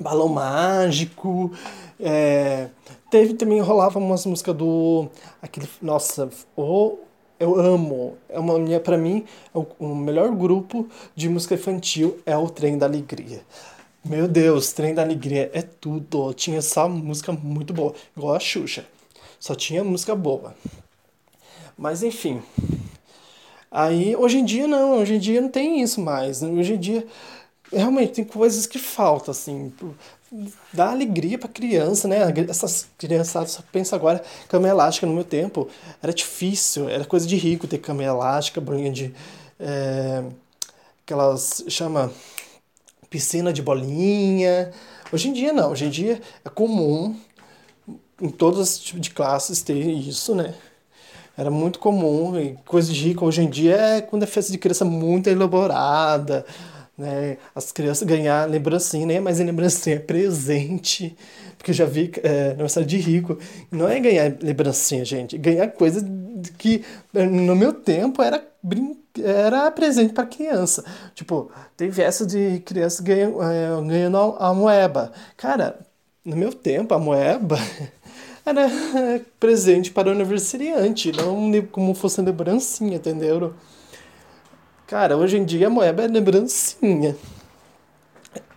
Balão 0.00 0.28
Mágico 0.28 1.52
é, 2.00 2.68
teve 3.10 3.34
também 3.34 3.60
rolava 3.60 3.98
umas 3.98 4.24
músicas 4.26 4.54
do 4.54 5.08
aquele 5.42 5.68
nossa 5.82 6.30
o 6.56 6.98
eu 7.40 7.58
amo 7.58 8.16
é 8.28 8.38
uma 8.38 8.58
minha 8.58 8.80
para 8.80 8.98
mim 8.98 9.24
é 9.54 9.58
o, 9.58 9.66
o 9.78 9.94
melhor 9.94 10.30
grupo 10.34 10.88
de 11.14 11.28
música 11.28 11.54
infantil 11.54 12.18
é 12.26 12.36
o 12.36 12.48
Trem 12.48 12.76
da 12.76 12.86
Alegria 12.86 13.42
meu 14.04 14.26
Deus, 14.26 14.72
Trem 14.72 14.94
da 14.94 15.02
Alegria 15.02 15.50
é 15.52 15.60
tudo. 15.60 16.32
Tinha 16.32 16.62
só 16.62 16.88
música 16.88 17.30
muito 17.32 17.74
boa, 17.74 17.94
igual 18.16 18.34
a 18.34 18.40
Xuxa. 18.40 18.86
Só 19.38 19.54
tinha 19.54 19.84
música 19.84 20.14
boa. 20.14 20.54
Mas 21.76 22.02
enfim. 22.02 22.42
Aí, 23.70 24.16
hoje 24.16 24.38
em 24.38 24.44
dia 24.44 24.66
não, 24.66 24.98
hoje 24.98 25.14
em 25.16 25.18
dia 25.18 25.40
não 25.40 25.50
tem 25.50 25.82
isso 25.82 26.00
mais. 26.00 26.42
Hoje 26.42 26.74
em 26.74 26.78
dia, 26.78 27.06
realmente, 27.72 28.14
tem 28.14 28.24
coisas 28.24 28.66
que 28.66 28.78
faltam, 28.78 29.32
assim. 29.32 29.72
Dá 30.72 30.90
alegria 30.90 31.38
pra 31.38 31.48
criança, 31.48 32.06
né? 32.06 32.18
Essas 32.48 32.86
criançadas 32.98 33.52
só 33.52 33.62
pensam 33.72 33.98
agora, 33.98 34.22
cama 34.48 34.68
elástica 34.68 35.06
no 35.06 35.14
meu 35.14 35.24
tempo. 35.24 35.68
Era 36.02 36.12
difícil, 36.12 36.88
era 36.88 37.04
coisa 37.04 37.26
de 37.26 37.36
rico 37.36 37.66
ter 37.66 37.78
cama 37.78 38.02
elástica, 38.02 38.60
bolinha 38.60 38.92
de. 38.92 39.14
É, 39.58 40.22
chama 41.68 42.12
piscina 43.08 43.52
de 43.52 43.62
bolinha. 43.62 44.70
Hoje 45.10 45.28
em 45.28 45.32
dia 45.32 45.52
não, 45.52 45.72
hoje 45.72 45.86
em 45.86 45.90
dia 45.90 46.20
é 46.44 46.48
comum 46.50 47.16
em 48.20 48.28
todos 48.28 48.58
os 48.60 48.78
tipos 48.78 49.00
de 49.00 49.10
classes 49.10 49.62
ter 49.62 49.78
isso, 49.78 50.34
né? 50.34 50.54
Era 51.36 51.50
muito 51.50 51.78
comum, 51.78 52.38
e 52.38 52.58
coisa 52.66 52.92
de 52.92 53.00
rico 53.00 53.24
hoje 53.24 53.42
em 53.42 53.48
dia 53.48 53.76
é 53.76 54.00
quando 54.00 54.24
é 54.24 54.26
festa 54.26 54.50
de 54.50 54.58
criança 54.58 54.84
muito 54.84 55.28
elaborada, 55.28 56.44
né? 56.98 57.38
As 57.54 57.70
crianças 57.70 58.06
ganhar 58.06 58.48
lembrancinha, 58.48 59.06
né? 59.06 59.20
Mas 59.20 59.40
a 59.40 59.44
lembrancinha 59.44 59.96
é 59.96 59.98
presente, 60.00 61.16
porque 61.56 61.70
eu 61.70 61.74
já 61.74 61.84
vi 61.86 62.10
é, 62.22 62.50
aniversário 62.50 62.88
de 62.88 62.96
rico, 62.98 63.38
não 63.70 63.88
é 63.88 64.00
ganhar 64.00 64.36
lembrancinha, 64.42 65.04
gente, 65.04 65.38
ganhar 65.38 65.68
coisa 65.68 66.04
que 66.58 66.84
no 67.14 67.54
meu 67.54 67.72
tempo 67.72 68.20
era 68.20 68.44
brincar 68.62 68.98
era 69.22 69.70
presente 69.70 70.12
para 70.12 70.26
criança. 70.26 70.84
Tipo, 71.14 71.50
tem 71.76 71.90
essa 71.98 72.24
de 72.26 72.60
criança 72.60 73.02
ganhando, 73.02 73.42
é, 73.42 73.68
ganhando 73.86 74.16
a 74.38 74.54
moeba. 74.54 75.12
Cara, 75.36 75.78
no 76.24 76.36
meu 76.36 76.52
tempo, 76.52 76.94
a 76.94 76.98
moeba 76.98 77.58
era 78.44 78.68
presente 79.40 79.90
para 79.90 80.08
o 80.08 80.12
aniversariante, 80.12 81.12
não 81.12 81.50
como 81.72 81.94
fosse 81.94 82.20
lembrancinha, 82.20 82.96
entendeu? 82.96 83.54
Cara, 84.88 85.18
hoje 85.18 85.36
em 85.36 85.44
dia 85.44 85.66
a 85.66 85.70
moeba 85.70 86.02
é 86.02 86.06
lembrancinha. 86.06 87.14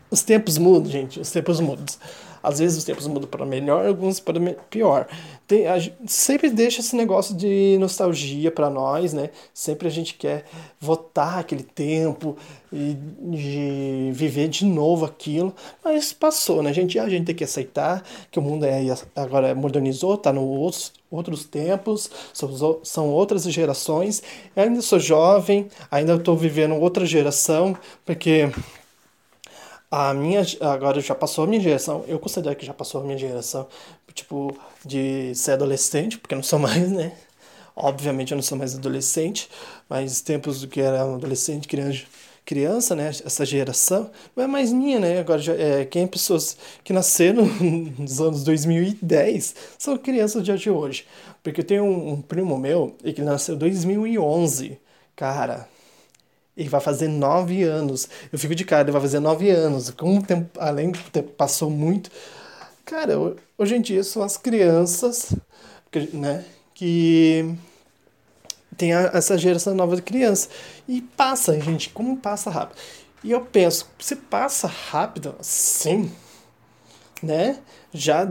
Os 0.09 0.21
tempos 0.21 0.57
mudam, 0.57 0.89
gente, 0.89 1.19
os 1.19 1.29
tempos 1.29 1.59
mudam. 1.59 1.85
Às 2.43 2.59
vezes 2.59 2.77
os 2.77 2.83
tempos 2.83 3.07
mudam 3.07 3.29
para 3.29 3.45
melhor, 3.45 3.85
alguns 3.85 4.19
para 4.19 4.39
pior. 4.69 5.07
Tem, 5.47 5.67
a, 5.67 5.75
sempre 6.05 6.49
deixa 6.49 6.79
esse 6.79 6.95
negócio 6.95 7.35
de 7.35 7.77
nostalgia 7.79 8.51
para 8.51 8.69
nós, 8.69 9.13
né? 9.13 9.29
Sempre 9.53 9.87
a 9.87 9.91
gente 9.91 10.13
quer 10.13 10.45
votar 10.79 11.39
aquele 11.39 11.63
tempo 11.63 12.37
e 12.71 12.95
de 13.19 14.11
viver 14.13 14.47
de 14.47 14.65
novo 14.65 15.03
aquilo, 15.03 15.53
mas 15.83 16.13
passou, 16.13 16.63
né? 16.63 16.69
A 16.69 16.73
gente, 16.73 16.97
a 16.97 17.09
gente 17.09 17.25
tem 17.25 17.35
que 17.35 17.43
aceitar 17.43 18.03
que 18.31 18.39
o 18.39 18.41
mundo 18.41 18.65
é, 18.65 18.81
agora 19.15 19.53
modernizou, 19.53 20.17
tá 20.17 20.31
no 20.31 20.41
outros, 20.41 20.93
outros 21.09 21.43
tempos, 21.43 22.09
são, 22.33 22.79
são 22.83 23.09
outras 23.09 23.43
gerações. 23.43 24.23
Eu 24.55 24.63
ainda 24.63 24.81
sou 24.81 24.99
jovem, 24.99 25.67
ainda 25.89 26.15
estou 26.15 26.37
vivendo 26.37 26.75
outra 26.75 27.05
geração, 27.05 27.77
porque 28.05 28.49
a 29.91 30.13
minha, 30.13 30.41
agora 30.61 31.01
já 31.01 31.13
passou 31.13 31.43
a 31.43 31.47
minha 31.47 31.61
geração, 31.61 32.05
eu 32.07 32.17
considero 32.17 32.55
que 32.55 32.65
já 32.65 32.73
passou 32.73 33.01
a 33.01 33.03
minha 33.03 33.17
geração, 33.17 33.67
tipo, 34.13 34.57
de 34.85 35.35
ser 35.35 35.51
adolescente, 35.51 36.17
porque 36.17 36.33
eu 36.33 36.37
não 36.37 36.43
sou 36.43 36.57
mais, 36.59 36.89
né? 36.89 37.11
Obviamente 37.75 38.31
eu 38.31 38.35
não 38.37 38.43
sou 38.43 38.57
mais 38.57 38.75
adolescente, 38.75 39.49
mas 39.89 40.21
tempos 40.21 40.61
do 40.61 40.67
que 40.67 40.79
era 40.81 41.01
adolescente, 41.03 41.67
criança, 41.67 42.03
criança, 42.45 42.95
né? 42.95 43.09
Essa 43.09 43.45
geração 43.45 44.11
não 44.35 44.43
é 44.43 44.47
mais 44.47 44.71
minha, 44.71 44.99
né? 44.99 45.19
Agora 45.19 45.39
já, 45.41 45.53
é, 45.53 45.85
quem 45.85 46.03
é 46.03 46.07
pessoas 46.07 46.57
que 46.83 46.93
nasceram 46.93 47.45
nos 47.97 48.21
anos 48.21 48.43
2010 48.43 49.55
são 49.77 49.97
crianças 49.97 50.43
de 50.43 50.69
hoje. 50.69 51.05
Porque 51.43 51.61
eu 51.61 51.65
tenho 51.65 51.83
um, 51.83 52.13
um 52.13 52.21
primo 52.21 52.57
meu 52.57 52.95
e 53.03 53.13
que 53.13 53.21
nasceu 53.21 53.55
em 53.55 53.57
2011. 53.57 54.79
Cara, 55.15 55.67
Ele 56.55 56.69
vai 56.69 56.81
fazer 56.81 57.07
nove 57.07 57.63
anos. 57.63 58.07
Eu 58.31 58.37
fico 58.37 58.53
de 58.53 58.65
cara, 58.65 58.91
vai 58.91 59.01
fazer 59.01 59.19
nove 59.19 59.49
anos. 59.49 59.89
Como 59.91 60.19
o 60.19 60.23
tempo, 60.23 60.59
além 60.59 60.91
do 60.91 60.99
tempo 61.11 61.29
passou 61.31 61.69
muito. 61.69 62.11
Cara, 62.85 63.13
hoje 63.57 63.75
em 63.75 63.81
dia 63.81 64.03
são 64.03 64.21
as 64.21 64.37
crianças, 64.37 65.33
né, 66.13 66.43
que 66.73 67.55
tem 68.77 68.93
essa 68.93 69.37
geração 69.37 69.73
nova 69.75 69.95
de 69.95 70.01
criança. 70.01 70.49
E 70.87 71.01
passa, 71.01 71.59
gente, 71.59 71.89
como 71.89 72.17
passa 72.17 72.49
rápido. 72.49 72.77
E 73.23 73.31
eu 73.31 73.41
penso, 73.41 73.87
se 73.99 74.15
passa 74.15 74.67
rápido 74.67 75.35
assim, 75.39 76.11
né? 77.21 77.59
Já 77.93 78.27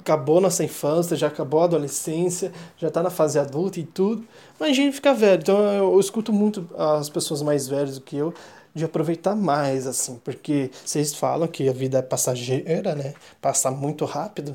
acabou 0.00 0.40
nossa 0.40 0.64
infância, 0.64 1.16
já 1.16 1.28
acabou 1.28 1.60
a 1.60 1.64
adolescência, 1.64 2.52
já 2.76 2.90
tá 2.90 3.02
na 3.02 3.10
fase 3.10 3.38
adulta 3.38 3.80
e 3.80 3.84
tudo. 3.84 4.26
Mas 4.58 4.70
a 4.70 4.72
gente 4.72 4.94
fica 4.94 5.14
velho. 5.14 5.40
Então 5.40 5.58
eu, 5.58 5.92
eu 5.92 6.00
escuto 6.00 6.32
muito 6.32 6.68
as 6.76 7.08
pessoas 7.08 7.42
mais 7.42 7.68
velhas 7.68 7.96
do 7.96 8.00
que 8.00 8.16
eu 8.16 8.32
de 8.74 8.84
aproveitar 8.84 9.34
mais, 9.34 9.86
assim, 9.86 10.20
porque 10.22 10.70
vocês 10.84 11.14
falam 11.14 11.48
que 11.48 11.66
a 11.66 11.72
vida 11.72 11.98
é 11.98 12.02
passageira, 12.02 12.94
né? 12.94 13.14
Passa 13.40 13.70
muito 13.70 14.04
rápido. 14.04 14.54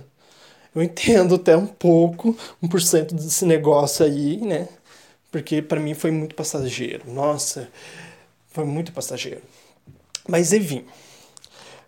Eu 0.76 0.84
entendo 0.84 1.36
até 1.36 1.58
um 1.58 1.66
pouco, 1.66 2.38
um 2.62 2.68
por 2.68 2.82
cento 2.82 3.16
desse 3.16 3.46
negócio 3.46 4.06
aí, 4.06 4.38
né? 4.38 4.70
Porque 5.32 5.62
para 5.62 5.80
mim 5.80 5.96
foi 5.96 6.12
muito 6.12 6.36
passageiro. 6.36 7.12
Nossa, 7.12 7.68
foi 8.52 8.64
muito 8.64 8.92
passageiro. 8.94 9.42
Mas 10.28 10.54
enfim. 10.54 10.86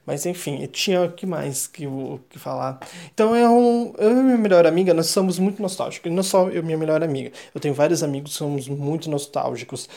Mas 0.05 0.25
enfim, 0.25 0.65
tinha 0.67 1.03
o 1.03 1.11
que 1.11 1.25
mais 1.25 1.65
que, 1.65 1.87
o 1.87 2.19
que 2.29 2.37
falar. 2.37 2.79
Então 3.13 3.35
eu, 3.35 3.95
eu 3.97 4.11
e 4.11 4.23
minha 4.23 4.37
melhor 4.37 4.67
amiga, 4.67 4.93
nós 4.93 5.07
somos 5.07 5.39
muito 5.39 5.61
nostálgicos. 5.61 6.11
Não 6.11 6.23
só 6.23 6.49
eu 6.49 6.59
e 6.59 6.61
minha 6.61 6.77
melhor 6.77 7.03
amiga. 7.03 7.31
Eu 7.53 7.61
tenho 7.61 7.73
vários 7.73 8.03
amigos 8.03 8.33
que 8.33 8.37
somos 8.37 8.67
muito 8.67 9.09
nostálgicos. 9.09 9.87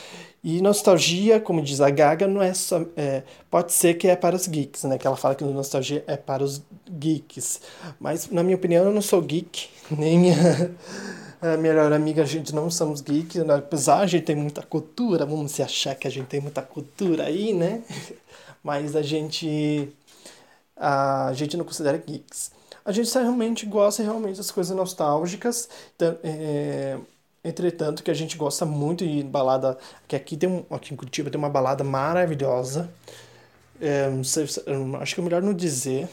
E 0.43 0.61
nostalgia, 0.61 1.39
como 1.39 1.61
diz 1.61 1.81
a 1.81 1.89
Gaga, 1.89 2.27
não 2.27 2.41
é 2.41 2.53
só. 2.53 2.85
É, 2.95 3.23
pode 3.51 3.73
ser 3.73 3.95
que 3.95 4.07
é 4.07 4.15
para 4.15 4.35
os 4.35 4.47
geeks, 4.47 4.85
né? 4.85 4.97
Que 4.97 5.05
ela 5.05 5.17
fala 5.17 5.35
que 5.35 5.43
nostalgia 5.43 6.03
é 6.07 6.15
para 6.15 6.43
os 6.43 6.61
geeks. 6.89 7.59
Mas, 7.99 8.29
na 8.29 8.43
minha 8.43 8.55
opinião, 8.55 8.85
eu 8.85 8.93
não 8.93 9.01
sou 9.01 9.21
geek, 9.21 9.67
nem 9.91 10.31
a 11.41 11.57
melhor 11.57 11.91
amiga, 11.93 12.23
a 12.23 12.25
gente 12.25 12.53
não 12.53 12.69
somos 12.69 13.01
geeks, 13.01 13.43
né? 13.43 13.55
apesar 13.55 13.99
a 13.99 14.07
gente 14.07 14.23
tem 14.23 14.35
muita 14.35 14.61
cultura, 14.63 15.25
vamos 15.25 15.51
se 15.51 15.61
achar 15.61 15.95
que 15.95 16.07
a 16.07 16.11
gente 16.11 16.25
tem 16.25 16.41
muita 16.41 16.61
cultura 16.61 17.25
aí, 17.25 17.53
né? 17.53 17.81
Mas 18.67 18.97
a 18.97 19.01
gente. 19.01 19.89
A 20.75 21.31
gente 21.33 21.55
não 21.55 21.63
considera 21.63 21.97
geeks. 21.97 22.51
A 22.83 22.91
gente 22.91 23.09
realmente 23.13 23.65
gosta 23.65 24.03
realmente 24.03 24.35
das 24.35 24.51
coisas 24.51 24.75
nostálgicas. 24.75 25.69
Então, 25.95 26.17
é, 26.21 26.97
Entretanto, 27.45 28.03
que 28.03 28.11
a 28.11 28.13
gente 28.13 28.35
gosta 28.35 28.65
muito 28.65 29.07
de 29.07 29.23
balada, 29.23 29.77
que 30.05 30.17
aqui 30.17 30.35
tem 30.35 30.49
um, 30.49 30.65
aqui 30.69 30.93
em 30.93 30.97
Curitiba 30.97 31.29
tem 31.29 31.39
uma 31.39 31.49
balada 31.49 31.81
maravilhosa. 31.81 32.89
É, 33.79 34.11
sei, 34.25 34.45
acho 34.99 35.15
que 35.15 35.21
é 35.21 35.23
melhor 35.23 35.41
não 35.41 35.53
dizer, 35.53 36.09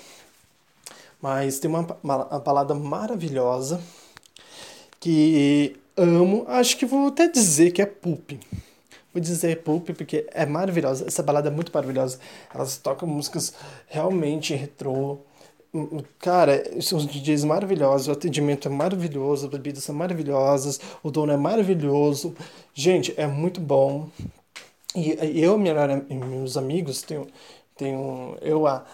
mas 1.20 1.58
tem 1.58 1.68
uma, 1.68 1.98
uma, 2.04 2.38
balada 2.38 2.72
maravilhosa 2.72 3.80
que 5.00 5.76
amo. 5.96 6.44
Acho 6.46 6.76
que 6.76 6.86
vou 6.86 7.08
até 7.08 7.26
dizer 7.26 7.72
que 7.72 7.82
é 7.82 7.86
Pulp. 7.86 8.30
Vou 9.14 9.22
dizer 9.22 9.62
Pulp 9.62 9.90
porque 9.90 10.26
é 10.32 10.44
maravilhosa. 10.44 11.06
Essa 11.06 11.22
balada 11.22 11.48
é 11.48 11.52
muito 11.52 11.72
maravilhosa. 11.72 12.18
Elas 12.52 12.76
tocam 12.76 13.08
músicas 13.08 13.54
realmente 13.88 14.54
retrô 14.54 15.20
Cara, 16.20 16.62
são 16.80 17.04
DJs 17.04 17.44
maravilhosos, 17.44 18.06
o 18.06 18.12
atendimento 18.12 18.68
é 18.68 18.70
maravilhoso, 18.70 19.46
as 19.46 19.50
bebidas 19.50 19.82
são 19.82 19.92
maravilhosas, 19.92 20.80
o 21.02 21.10
dono 21.10 21.32
é 21.32 21.36
maravilhoso. 21.36 22.32
Gente, 22.72 23.12
é 23.16 23.26
muito 23.26 23.60
bom. 23.60 24.08
E 24.94 25.42
eu 25.42 25.58
e 26.08 26.14
meus 26.14 26.56
amigos, 26.56 27.02
tenho, 27.02 27.26
tenho 27.76 28.36
eu, 28.40 28.68
a, 28.68 28.84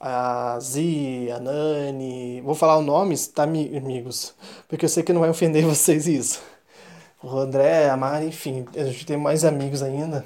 a 0.00 0.58
Zi, 0.58 1.30
a 1.30 1.38
Nani, 1.38 2.40
vou 2.40 2.56
falar 2.56 2.78
os 2.78 2.84
nomes, 2.84 3.28
tá, 3.28 3.44
amigos? 3.44 4.34
Porque 4.68 4.84
eu 4.84 4.88
sei 4.88 5.04
que 5.04 5.12
não 5.12 5.20
vai 5.20 5.30
ofender 5.30 5.62
vocês 5.64 6.08
isso. 6.08 6.42
O 7.26 7.38
André, 7.40 7.90
a 7.90 7.96
Mari, 7.96 8.26
enfim, 8.26 8.64
a 8.72 8.84
gente 8.84 9.04
tem 9.04 9.16
mais 9.16 9.44
amigos 9.44 9.82
ainda. 9.82 10.24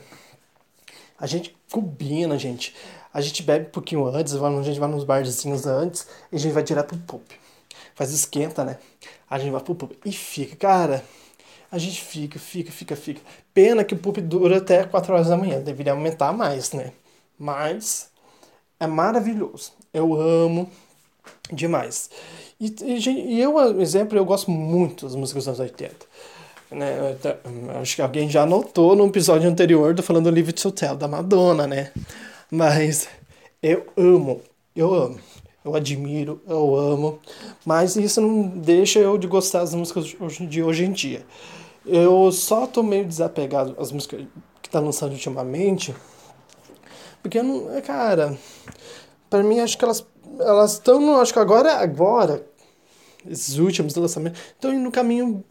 A 1.18 1.26
gente 1.26 1.56
combina, 1.72 2.36
gente. 2.36 2.74
A 3.12 3.22
gente 3.22 3.42
bebe 3.42 3.68
um 3.68 3.70
pouquinho 3.70 4.06
antes, 4.06 4.34
a 4.34 4.62
gente 4.62 4.78
vai 4.78 4.88
nos 4.90 5.04
barzinhos 5.04 5.66
antes 5.66 6.06
e 6.30 6.36
a 6.36 6.38
gente 6.38 6.52
vai 6.52 6.62
direto 6.62 6.88
pro 6.88 6.98
pub. 6.98 7.22
Faz 7.94 8.12
esquenta, 8.12 8.64
né? 8.64 8.76
A 9.30 9.38
gente 9.38 9.50
vai 9.50 9.62
pro 9.62 9.74
pub 9.74 9.92
e 10.04 10.12
fica, 10.12 10.54
cara. 10.56 11.02
A 11.72 11.78
gente 11.78 12.02
fica, 12.04 12.38
fica, 12.38 12.70
fica, 12.70 12.94
fica. 12.94 13.22
Pena 13.54 13.82
que 13.82 13.94
o 13.94 13.98
pub 13.98 14.18
dura 14.18 14.58
até 14.58 14.84
4 14.84 15.14
horas 15.14 15.28
da 15.28 15.38
manhã. 15.38 15.58
Deveria 15.58 15.92
aumentar 15.92 16.34
mais, 16.34 16.72
né? 16.72 16.92
Mas 17.38 18.10
é 18.78 18.86
maravilhoso. 18.86 19.72
Eu 19.90 20.20
amo 20.20 20.70
demais. 21.50 22.10
E, 22.60 22.66
e, 22.82 23.36
e 23.36 23.40
eu, 23.40 23.80
exemplo, 23.80 24.18
eu 24.18 24.24
gosto 24.26 24.50
muito 24.50 25.06
das 25.06 25.14
músicas 25.14 25.44
dos 25.44 25.48
anos 25.48 25.60
80. 25.60 25.96
Né? 26.70 27.16
Acho 27.80 27.96
que 27.96 28.02
alguém 28.02 28.28
já 28.28 28.46
notou 28.46 28.94
no 28.94 29.06
episódio 29.06 29.48
anterior 29.48 29.94
do 29.94 30.02
Falando 30.02 30.30
Live 30.30 30.52
to 30.52 30.68
Hotel, 30.68 30.96
da 30.96 31.08
Madonna, 31.08 31.66
né? 31.66 31.90
Mas 32.50 33.08
eu 33.62 33.86
amo, 33.96 34.40
eu 34.74 34.94
amo. 34.94 35.18
Eu 35.62 35.74
admiro, 35.74 36.40
eu 36.48 36.74
amo, 36.74 37.18
mas 37.66 37.94
isso 37.94 38.18
não 38.18 38.48
deixa 38.48 38.98
eu 38.98 39.18
de 39.18 39.26
gostar 39.26 39.58
das 39.60 39.74
músicas 39.74 40.06
de 40.48 40.62
hoje 40.62 40.86
em 40.86 40.90
dia. 40.90 41.22
Eu 41.84 42.32
só 42.32 42.66
tô 42.66 42.82
meio 42.82 43.04
desapegado 43.04 43.76
às 43.78 43.92
músicas 43.92 44.24
que 44.62 44.70
tá 44.70 44.80
lançando 44.80 45.12
ultimamente, 45.12 45.94
porque 47.22 47.42
não, 47.42 47.78
cara, 47.82 48.38
para 49.28 49.42
mim 49.42 49.60
acho 49.60 49.76
que 49.76 49.84
elas 49.84 50.06
elas 50.38 50.72
estão, 50.74 51.20
acho 51.20 51.32
que 51.32 51.38
agora 51.38 51.74
agora 51.74 52.46
esses 53.28 53.58
últimos 53.58 53.94
lançamentos 53.94 54.40
estão 54.52 54.72
indo 54.72 54.82
no 54.82 54.90
caminho, 54.90 55.44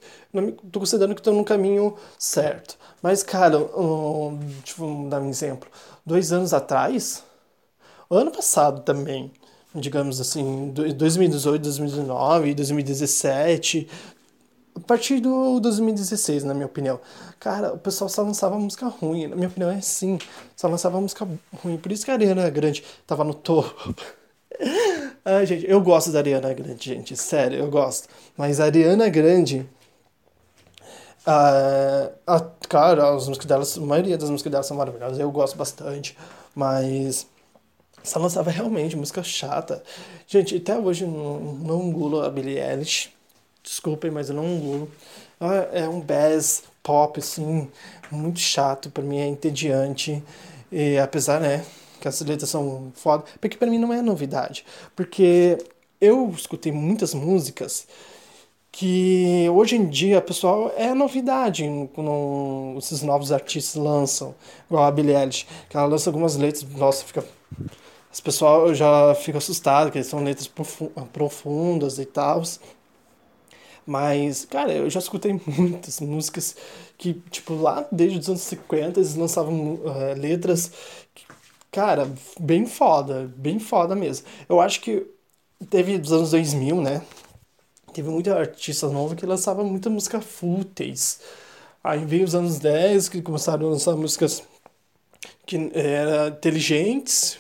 tô 0.71 0.79
considerando 0.79 1.15
que 1.15 1.21
estão 1.21 1.33
no 1.33 1.43
caminho 1.43 1.95
certo. 2.17 2.77
Mas 3.01 3.23
cara, 3.23 3.57
um, 3.57 4.37
deixa 4.37 4.81
eu 4.81 5.07
dar 5.09 5.21
um 5.21 5.29
exemplo 5.29 5.69
dois 6.05 6.31
anos 6.31 6.53
atrás, 6.53 7.23
ano 8.09 8.31
passado 8.31 8.81
também, 8.81 9.31
digamos 9.75 10.19
assim, 10.19 10.71
2018, 10.73 11.61
2019, 11.61 12.55
2017, 12.55 13.87
a 14.75 14.79
partir 14.79 15.19
do 15.19 15.59
2016, 15.59 16.43
na 16.43 16.53
minha 16.53 16.65
opinião. 16.65 16.99
Cara, 17.39 17.73
o 17.73 17.77
pessoal 17.77 18.09
só 18.09 18.23
lançava 18.23 18.57
música 18.57 18.87
ruim. 18.87 19.27
Na 19.27 19.35
minha 19.35 19.47
opinião 19.47 19.69
é 19.69 19.75
assim. 19.75 20.17
Só 20.55 20.67
lançava 20.67 20.99
música 20.99 21.27
ruim. 21.61 21.77
Por 21.77 21.91
isso 21.91 22.05
que 22.05 22.11
a 22.11 22.13
Ariana 22.13 22.49
Grande 22.49 22.83
tava 23.05 23.23
no 23.23 23.33
topo. 23.33 23.93
Ai, 25.25 25.45
gente, 25.45 25.69
eu 25.69 25.81
gosto 25.81 26.11
da 26.11 26.19
Ariana 26.19 26.53
Grande, 26.53 26.83
gente. 26.83 27.15
Sério, 27.15 27.59
eu 27.59 27.69
gosto. 27.69 28.07
Mas 28.37 28.59
a 28.59 28.65
Ariana 28.65 29.09
Grande 29.09 29.67
Uh, 31.27 32.11
a, 32.25 32.39
cara, 32.67 33.13
as 33.13 33.27
músicas 33.27 33.45
delas, 33.45 33.77
a 33.77 33.81
maioria 33.81 34.17
das 34.17 34.29
músicas 34.29 34.51
delas 34.51 34.65
são 34.65 34.77
maravilhosas, 34.77 35.19
eu 35.19 35.29
gosto 35.29 35.57
bastante, 35.57 36.17
mas 36.55 37.27
ela 38.13 38.23
lançava 38.23 38.49
realmente 38.49 38.95
música 38.95 39.21
chata. 39.21 39.83
Gente, 40.25 40.55
até 40.55 40.77
hoje 40.77 41.05
não, 41.05 41.39
não 41.39 41.83
engulo 41.83 42.21
a 42.21 42.29
Billie 42.29 42.57
Eilish, 42.59 43.11
desculpem, 43.61 44.09
mas 44.09 44.29
eu 44.29 44.35
não 44.35 44.45
engulo. 44.45 44.89
É 45.71 45.87
um 45.87 46.01
bass 46.01 46.63
pop, 46.81 47.19
assim, 47.19 47.69
muito 48.09 48.39
chato, 48.39 48.89
pra 48.89 49.03
mim 49.03 49.19
é 49.19 49.27
entediante, 49.27 50.23
e 50.71 50.97
apesar, 50.97 51.39
né, 51.39 51.63
que 51.99 52.07
as 52.07 52.19
letras 52.21 52.49
são 52.49 52.91
foda, 52.95 53.23
porque 53.39 53.57
pra 53.57 53.69
mim 53.69 53.77
não 53.77 53.93
é 53.93 54.01
novidade, 54.01 54.65
porque 54.95 55.57
eu 55.99 56.29
escutei 56.35 56.71
muitas 56.71 57.13
músicas 57.13 57.87
que 58.71 59.47
hoje 59.49 59.75
em 59.75 59.87
dia, 59.89 60.21
pessoal, 60.21 60.71
é 60.77 60.93
novidade 60.93 61.63
quando 61.93 62.75
esses 62.77 63.01
novos 63.01 63.31
artistas 63.31 63.75
lançam, 63.81 64.35
igual 64.69 64.85
a 64.85 64.91
Billie 64.91 65.15
Eilish, 65.15 65.47
que 65.69 65.75
ela 65.75 65.87
lança 65.87 66.09
algumas 66.09 66.35
letras, 66.37 66.63
nossa, 66.75 67.03
fica 67.03 67.25
as 68.11 68.19
pessoal 68.19 68.73
já 68.73 69.13
fica 69.15 69.37
assustado, 69.37 69.91
que 69.91 70.03
são 70.03 70.23
letras 70.23 70.49
profundas 71.13 71.99
e 71.99 72.05
tal. 72.05 72.41
Mas, 73.85 74.45
cara, 74.45 74.71
eu 74.71 74.89
já 74.89 74.99
escutei 74.99 75.39
muitas 75.45 75.99
músicas 75.99 76.55
que, 76.97 77.13
tipo, 77.29 77.55
lá 77.55 77.87
desde 77.91 78.19
os 78.19 78.29
anos 78.29 78.41
50 78.41 78.99
eles 78.99 79.15
lançavam 79.15 79.75
uh, 79.75 80.13
letras, 80.17 80.71
que, 81.13 81.23
cara, 81.71 82.09
bem 82.39 82.65
foda, 82.65 83.31
bem 83.35 83.59
foda 83.59 83.95
mesmo. 83.95 84.25
Eu 84.47 84.59
acho 84.61 84.81
que 84.81 85.05
teve 85.69 85.97
dos 85.97 86.11
anos 86.11 86.31
2000, 86.31 86.81
né? 86.81 87.01
teve 87.93 88.09
muitos 88.09 88.31
artistas 88.31 88.91
novos 88.91 89.17
que 89.17 89.25
lançavam 89.25 89.65
muita 89.65 89.89
música 89.89 90.21
fúteis. 90.21 91.19
Aí 91.83 92.05
veio 92.05 92.25
os 92.25 92.35
anos 92.35 92.59
10 92.59 93.09
que 93.09 93.21
começaram 93.21 93.67
a 93.67 93.71
lançar 93.71 93.95
músicas 93.95 94.43
que 95.45 95.71
eram 95.73 96.29
inteligentes 96.29 97.39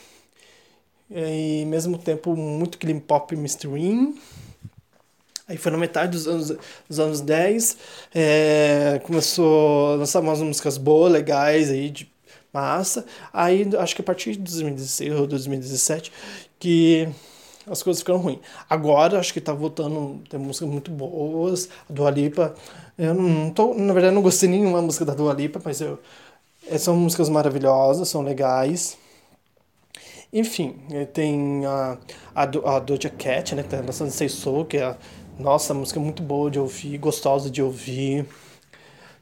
e 1.09 1.61
ao 1.63 1.69
mesmo 1.69 1.97
tempo 1.97 2.35
muito 2.35 2.77
clean 2.77 2.99
pop 2.99 3.35
mainstream. 3.35 4.15
Aí 5.47 5.57
foi 5.57 5.71
na 5.71 5.77
metade 5.77 6.11
dos 6.11 6.27
anos, 6.27 6.55
dos 6.87 6.99
anos 6.99 7.21
10, 7.21 7.77
é, 8.13 9.01
começou 9.03 9.93
a 9.93 9.95
lançar 9.95 10.19
umas 10.19 10.41
músicas 10.41 10.77
boas, 10.77 11.11
legais, 11.11 11.71
aí, 11.71 11.89
de 11.89 12.11
massa. 12.59 13.05
Aí 13.31 13.67
acho 13.77 13.95
que 13.95 14.01
a 14.01 14.05
partir 14.05 14.33
de 14.33 14.39
2016 14.39 15.13
ou 15.13 15.27
2017 15.27 16.11
que 16.59 17.07
as 17.67 17.83
coisas 17.83 18.01
ficaram 18.01 18.19
ruins. 18.19 18.39
Agora 18.69 19.19
acho 19.19 19.33
que 19.33 19.41
tá 19.41 19.53
voltando, 19.53 20.21
tem 20.29 20.39
músicas 20.39 20.69
muito 20.69 20.91
boas. 20.91 21.69
A 21.89 21.93
Dua 21.93 22.09
Lipa, 22.11 22.55
eu 22.97 23.13
não 23.13 23.51
tô, 23.51 23.73
na 23.75 23.93
verdade 23.93 24.15
não 24.15 24.21
gostei 24.21 24.49
nenhuma 24.49 24.81
música 24.81 25.05
da 25.05 25.13
Dua 25.13 25.33
Lipa, 25.33 25.61
mas 25.63 25.81
eu, 25.81 25.99
é, 26.67 26.77
são 26.77 26.95
músicas 26.95 27.29
maravilhosas, 27.29 28.09
são 28.09 28.21
legais. 28.21 28.97
Enfim, 30.31 30.75
eh, 30.91 31.05
tem 31.05 31.65
a, 31.65 31.97
a, 32.35 32.43
a 32.75 32.79
Doja 32.79 33.09
Cat, 33.09 33.55
né, 33.55 33.63
que 33.63 33.69
tá 33.69 33.77
lançando 33.81 34.11
Say 34.11 34.29
Soul, 34.29 34.65
que 34.65 34.77
é, 34.77 34.95
nossa, 35.39 35.73
música 35.73 35.99
muito 35.99 36.21
boa 36.21 36.51
de 36.51 36.59
ouvir, 36.59 36.97
gostosa 36.99 37.49
de 37.49 37.61
ouvir. 37.61 38.25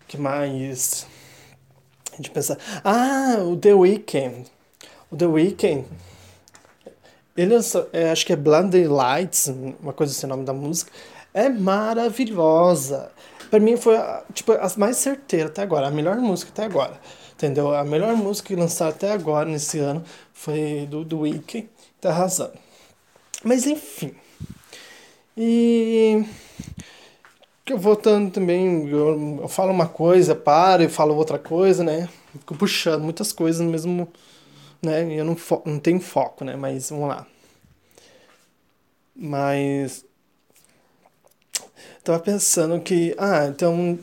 que 0.08 0.17
mais? 0.17 1.08
A 2.17 2.21
gente 2.21 2.32
pensa, 2.32 2.58
ah, 2.84 3.38
o 3.43 3.56
The 3.56 3.75
Weeknd. 3.75 4.45
O 5.12 5.15
The 5.15 5.27
Weeknd, 5.27 5.86
ele, 7.36 7.53
é, 7.93 8.10
acho 8.10 8.25
que 8.25 8.34
é 8.34 8.36
Blinding 8.36 8.88
Lights, 8.88 9.53
uma 9.80 9.93
coisa 9.93 10.12
assim, 10.12 10.25
o 10.25 10.30
nome 10.30 10.43
da 10.43 10.53
música, 10.53 10.91
é 11.32 11.47
maravilhosa. 11.47 13.12
Pra 13.51 13.60
mim 13.60 13.77
foi, 13.77 13.95
tipo, 14.34 14.51
a 14.53 14.67
mais 14.77 14.97
certeira 14.97 15.45
até 15.45 15.62
agora, 15.62 15.88
a 15.88 15.91
melhor 15.91 16.17
música 16.17 16.49
até 16.51 16.65
agora. 16.65 16.99
Entendeu? 17.34 17.71
A 17.75 17.84
melhor 17.84 18.15
música 18.15 18.47
que 18.47 18.56
lançaram 18.56 18.91
até 18.91 19.12
agora, 19.12 19.47
nesse 19.47 19.77
ano, 19.77 20.03
foi 20.34 20.88
do, 20.89 21.06
do 21.06 21.19
Weeknd, 21.19 21.69
tá 22.01 22.10
arrasando. 22.10 22.53
Mas 23.43 23.67
enfim. 23.67 24.15
E 25.38 26.25
voltando 27.75 28.32
também, 28.32 28.88
eu, 28.88 29.39
eu 29.41 29.47
falo 29.47 29.71
uma 29.71 29.88
coisa, 29.88 30.36
paro 30.36 30.84
e 30.84 30.89
falo 30.89 31.15
outra 31.15 31.39
coisa, 31.39 31.84
né? 31.84 32.08
Fico 32.32 32.56
puxando 32.56 33.03
muitas 33.03 33.32
coisas 33.32 33.62
no 33.62 33.71
mesmo, 33.71 34.08
né? 34.82 35.12
Eu 35.13 35.25
não, 35.25 35.36
não 35.65 35.80
tenho 35.80 35.99
foco, 35.99 36.45
né? 36.45 36.56
Mas 36.56 36.89
vamos 36.89 37.10
lá. 37.10 37.27
Mas 39.15 40.06
tava 42.03 42.19
pensando 42.19 42.80
que, 42.80 43.15
ah, 43.17 43.47
então 43.47 43.99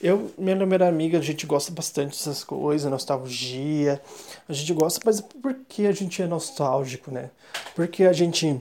eu, 0.00 0.32
minha 0.38 0.54
melhor 0.54 0.88
amiga, 0.88 1.18
a 1.18 1.22
gente 1.22 1.46
gosta 1.46 1.72
bastante 1.72 2.10
dessas 2.10 2.44
coisas, 2.44 2.90
nostalgia. 2.90 4.00
A 4.48 4.52
gente 4.52 4.72
gosta, 4.72 5.00
mas 5.04 5.20
por 5.20 5.54
que 5.68 5.86
a 5.86 5.92
gente 5.92 6.22
é 6.22 6.26
nostálgico, 6.26 7.10
né? 7.10 7.30
Porque 7.74 8.04
a 8.04 8.12
gente 8.12 8.60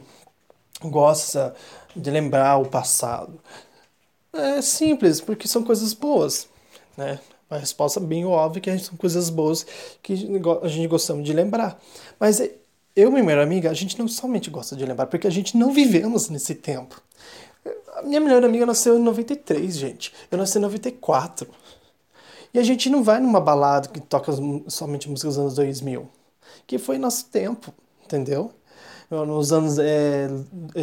gosta 0.82 1.56
de 1.96 2.10
lembrar 2.10 2.58
o 2.58 2.66
passado. 2.66 3.40
É 4.38 4.62
simples, 4.62 5.20
porque 5.20 5.48
são 5.48 5.64
coisas 5.64 5.94
boas, 5.94 6.48
né? 6.96 7.20
A 7.50 7.58
resposta 7.58 8.00
bem 8.00 8.26
óbvia 8.26 8.62
que 8.62 8.78
são 8.80 8.96
coisas 8.98 9.30
boas 9.30 9.66
que 10.04 10.14
a 10.62 10.68
gente 10.68 10.88
gostamos 10.88 11.26
de 11.26 11.34
lembrar. 11.34 11.82
Mas 12.20 12.40
eu 12.40 13.10
e 13.10 13.12
minha 13.12 13.24
melhor 13.24 13.44
amiga, 13.44 13.70
a 13.70 13.74
gente 13.74 13.98
não 13.98 14.08
somente 14.08 14.50
gosta 14.50 14.76
de 14.76 14.86
lembrar, 14.86 15.08
porque 15.08 15.28
a 15.28 15.32
gente 15.32 15.56
não 15.56 15.72
vivemos 15.72 16.30
nesse 16.30 16.56
tempo. 16.56 17.02
A 17.96 18.02
minha 18.02 18.20
melhor 18.20 18.44
amiga 18.44 18.66
nasceu 18.66 18.98
em 18.98 19.02
93, 19.02 19.76
gente. 19.76 20.14
Eu 20.30 20.38
nasci 20.38 20.58
em 20.58 20.62
94. 20.62 21.48
E 22.54 22.60
a 22.60 22.64
gente 22.64 22.90
não 22.90 23.04
vai 23.04 23.20
numa 23.20 23.40
balada 23.40 23.88
que 23.88 24.00
toca 24.00 24.32
somente 24.68 25.10
músicas 25.10 25.36
dos 25.36 25.40
anos 25.40 25.56
2000. 25.56 26.10
Que 26.66 26.78
foi 26.78 26.98
nosso 26.98 27.26
tempo, 27.26 27.74
entendeu? 28.04 28.52
Nos 29.10 29.54
anos 29.54 29.78
é, 29.80 30.28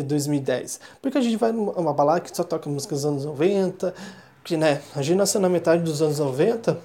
2010. 0.04 0.80
Porque 1.02 1.18
a 1.18 1.20
gente 1.20 1.36
vai 1.36 1.52
numa 1.52 1.92
balada 1.92 2.20
que 2.20 2.34
só 2.34 2.42
toca 2.42 2.70
músicas 2.70 3.02
dos 3.02 3.10
anos 3.10 3.24
90. 3.24 3.94
Que, 4.42 4.56
né, 4.56 4.80
a 4.94 5.02
gente 5.02 5.16
nasceu 5.16 5.40
na 5.40 5.48
metade 5.48 5.82
dos 5.82 6.00
anos 6.00 6.18
90. 6.18 6.78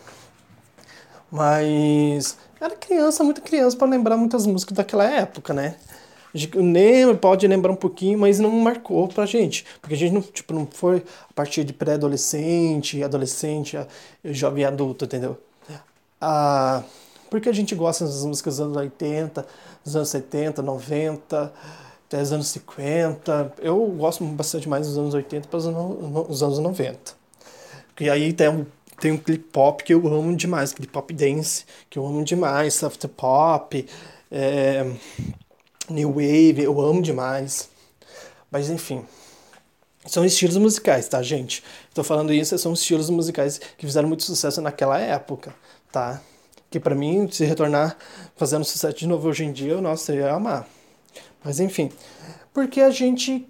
Mas 1.32 2.38
era 2.60 2.75
criança, 2.75 3.23
muita 3.23 3.41
criança, 3.41 3.78
para 3.78 3.88
lembrar 3.88 4.17
muitas 4.17 4.45
músicas 4.45 4.75
daquela 4.75 5.06
época, 5.06 5.54
né? 5.54 5.75
lembra, 6.56 7.15
pode 7.15 7.47
lembrar 7.47 7.71
um 7.71 7.75
pouquinho, 7.75 8.19
mas 8.19 8.39
não 8.39 8.52
marcou 8.52 9.08
pra 9.08 9.25
gente. 9.25 9.65
Porque 9.82 9.95
a 9.95 9.97
gente 9.97 10.13
não, 10.13 10.21
tipo, 10.21 10.54
não 10.54 10.67
foi 10.69 11.04
a 11.30 11.34
partir 11.34 11.63
de 11.63 11.73
pré-adolescente, 11.73 13.04
adolescente, 13.04 13.78
jovem 14.23 14.65
adulto, 14.65 15.06
entendeu? 15.06 15.38
Ah, 16.21 16.84
porque 17.30 17.50
a 17.50 17.54
gente 17.54 17.76
gosta 17.76 18.06
das 18.06 18.24
músicas 18.24 18.58
dos 18.58 18.65
anos 18.65 18.78
80, 18.78 19.46
dos 19.84 19.96
anos 19.96 20.10
70, 20.10 20.62
90, 20.62 21.54
até 22.08 22.22
os 22.22 22.32
anos 22.32 22.48
50. 22.48 23.54
Eu 23.60 23.86
gosto 23.88 24.24
bastante 24.26 24.68
mais 24.68 24.88
dos 24.88 24.98
anos 24.98 25.13
80 25.13 25.48
para 25.48 25.58
os 25.58 26.44
anos 26.44 26.60
90. 26.60 27.13
E 28.00 28.10
aí 28.10 28.32
tem 28.34 28.50
um, 28.50 28.65
tem 29.00 29.12
um 29.12 29.18
clip 29.18 29.44
pop 29.52 29.84
que 29.84 29.94
eu 29.94 30.08
amo 30.08 30.36
demais, 30.36 30.74
clip 30.74 30.92
pop 30.92 31.13
dance, 31.13 31.65
que 31.89 32.00
eu 32.00 32.06
amo 32.06 32.24
demais, 32.24 32.74
soft 32.74 33.06
pop, 33.10 33.86
é, 34.32 34.89
New 35.89 36.10
Wave, 36.13 36.63
eu 36.63 36.80
amo 36.80 37.02
demais. 37.02 37.70
Mas 38.50 38.70
enfim, 38.70 39.06
são 40.06 40.26
estilos 40.26 40.58
musicais, 40.58 41.08
tá, 41.08 41.22
gente? 41.22 41.63
Estou 41.89 42.04
falando 42.04 42.34
isso, 42.34 42.58
são 42.58 42.74
estilos 42.74 43.10
musicais 43.10 43.60
que 43.78 43.86
fizeram 43.86 44.08
muito 44.08 44.24
sucesso 44.24 44.62
naquela 44.62 44.98
época, 44.98 45.54
tá? 45.92 46.22
Que 46.70 46.80
para 46.80 46.96
mim, 46.96 47.28
se 47.32 47.46
retornar 47.46 47.98
fazendo 48.36 48.64
sucesso 48.64 48.98
de 48.98 49.08
novo 49.08 49.28
hoje 49.28 49.46
em 49.46 49.52
dia, 49.52 49.80
nossa, 49.82 50.14
eu 50.14 50.20
ia 50.20 50.34
amar. 50.34 50.68
Mas 51.44 51.60
enfim, 51.60 51.92
porque 52.54 52.82
a 52.82 52.92
gente, 52.92 53.48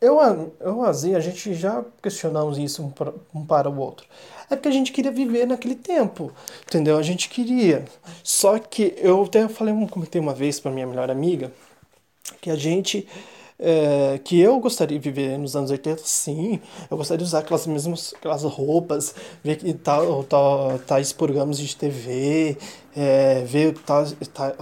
eu, 0.00 0.18
eu 0.60 0.84
a 0.84 0.92
gente 1.20 1.54
já 1.54 1.84
questionamos 2.02 2.56
isso 2.58 2.82
um 2.82 2.90
para, 2.90 3.12
um 3.34 3.44
para 3.44 3.68
o 3.68 3.78
outro. 3.78 4.06
É 4.48 4.56
porque 4.56 4.68
a 4.68 4.72
gente 4.72 4.92
queria 4.92 5.10
viver 5.10 5.46
naquele 5.46 5.74
tempo, 5.74 6.32
entendeu? 6.66 6.96
A 6.96 7.02
gente 7.02 7.28
queria. 7.28 7.84
Só 8.22 8.58
que 8.58 8.94
eu 8.98 9.22
até 9.22 9.48
falei, 9.48 9.74
comentei 9.88 10.20
uma 10.20 10.34
vez 10.34 10.60
para 10.60 10.70
minha 10.70 10.86
melhor 10.86 11.10
amiga, 11.10 11.52
que 12.40 12.50
a 12.50 12.56
gente 12.56 13.08
é, 13.58 14.18
que 14.24 14.40
eu 14.40 14.58
gostaria 14.58 14.98
de 14.98 15.10
viver 15.10 15.38
nos 15.38 15.54
anos 15.54 15.70
80, 15.70 16.02
sim. 16.04 16.60
Eu 16.90 16.96
gostaria 16.96 17.18
de 17.18 17.24
usar 17.24 17.40
aquelas 17.40 17.66
mesmas 17.66 18.14
aquelas 18.14 18.42
roupas, 18.42 19.14
ver 19.42 19.56
que 19.56 19.72
tal, 19.74 20.24
tal, 20.24 20.78
tais 20.80 21.12
programas 21.12 21.58
de 21.58 21.76
TV, 21.76 22.56
é, 22.96 23.42
ver 23.44 23.74
tal, 23.78 24.04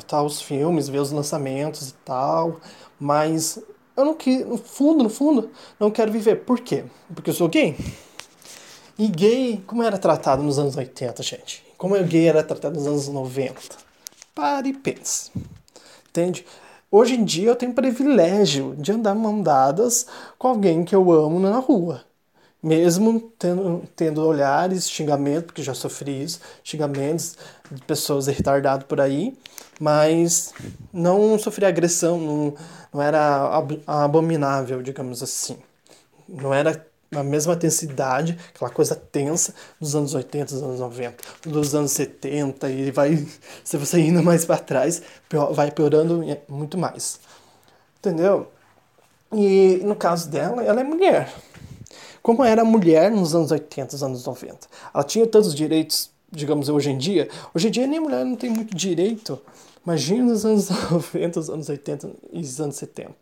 tal 0.06 0.26
os 0.26 0.42
filmes, 0.42 0.88
ver 0.88 1.00
os 1.00 1.10
lançamentos 1.10 1.90
e 1.90 1.94
tal. 2.04 2.60
Mas 3.00 3.58
eu 3.96 4.04
não 4.04 4.14
que 4.14 4.44
no 4.44 4.58
fundo, 4.58 5.02
no 5.02 5.10
fundo, 5.10 5.50
não 5.78 5.90
quero 5.90 6.12
viver. 6.12 6.44
Por 6.44 6.60
quê? 6.60 6.84
Porque 7.14 7.30
eu 7.30 7.34
sou 7.34 7.48
gay. 7.48 7.76
E 8.98 9.08
gay, 9.08 9.62
como 9.66 9.82
era 9.82 9.98
tratado 9.98 10.42
nos 10.42 10.58
anos 10.58 10.76
80, 10.76 11.22
gente? 11.22 11.64
Como 11.78 11.96
o 11.96 12.04
gay 12.04 12.28
era 12.28 12.42
tratado 12.44 12.74
nos 12.78 12.86
anos 12.86 13.08
90? 13.08 13.60
Pare 14.34 14.68
e 14.68 14.72
pense. 14.74 15.30
Entende? 16.08 16.44
Hoje 16.94 17.14
em 17.14 17.24
dia 17.24 17.48
eu 17.48 17.56
tenho 17.56 17.72
privilégio 17.72 18.76
de 18.76 18.92
andar 18.92 19.14
mão 19.14 19.42
dadas 19.42 20.06
com 20.38 20.48
alguém 20.48 20.84
que 20.84 20.94
eu 20.94 21.10
amo 21.10 21.40
na 21.40 21.58
rua. 21.58 22.04
Mesmo 22.62 23.20
tendo, 23.38 23.82
tendo 23.96 24.26
olhares, 24.26 24.90
xingamentos, 24.90 25.46
porque 25.46 25.62
já 25.62 25.74
sofri 25.74 26.22
isso, 26.22 26.40
xingamentos 26.62 27.36
de 27.70 27.82
pessoas 27.82 28.26
retardadas 28.28 28.86
por 28.86 29.00
aí, 29.00 29.36
mas 29.80 30.52
não 30.92 31.38
sofri 31.38 31.64
agressão, 31.66 32.18
não, 32.20 32.54
não 32.92 33.02
era 33.02 33.64
abominável, 33.86 34.82
digamos 34.82 35.22
assim. 35.22 35.56
Não 36.28 36.54
era 36.54 36.86
a 37.14 37.22
mesma 37.22 37.54
intensidade, 37.54 38.38
aquela 38.54 38.70
coisa 38.70 38.94
tensa 38.94 39.54
dos 39.80 39.94
anos 39.94 40.14
80, 40.14 40.54
dos 40.54 40.62
anos 40.62 40.80
90, 40.80 41.16
dos 41.46 41.74
anos 41.74 41.92
70 41.92 42.70
e 42.70 42.90
vai 42.90 43.26
se 43.62 43.76
você 43.76 44.00
indo 44.00 44.22
mais 44.22 44.44
para 44.44 44.58
trás, 44.58 45.02
vai 45.52 45.70
piorando 45.70 46.24
muito 46.48 46.78
mais. 46.78 47.20
Entendeu? 47.98 48.48
E 49.32 49.80
no 49.84 49.94
caso 49.94 50.28
dela, 50.28 50.62
ela 50.62 50.80
é 50.80 50.84
mulher. 50.84 51.32
Como 52.22 52.44
era 52.44 52.64
mulher 52.64 53.10
nos 53.10 53.34
anos 53.34 53.50
80, 53.50 53.92
nos 53.92 54.02
anos 54.02 54.26
90? 54.26 54.68
Ela 54.94 55.04
tinha 55.04 55.26
todos 55.26 55.48
os 55.48 55.54
direitos, 55.54 56.10
digamos, 56.30 56.68
hoje 56.68 56.90
em 56.90 56.98
dia. 56.98 57.28
Hoje 57.54 57.68
em 57.68 57.70
dia 57.70 57.86
nem 57.86 58.00
mulher 58.00 58.24
não 58.24 58.36
tem 58.36 58.50
muito 58.50 58.76
direito. 58.76 59.40
Imagina 59.84 60.24
nos 60.24 60.44
anos 60.44 60.68
90, 60.90 61.40
os 61.40 61.50
anos 61.50 61.68
80 61.68 62.10
e 62.32 62.40
os 62.40 62.60
anos 62.60 62.76
70. 62.76 63.14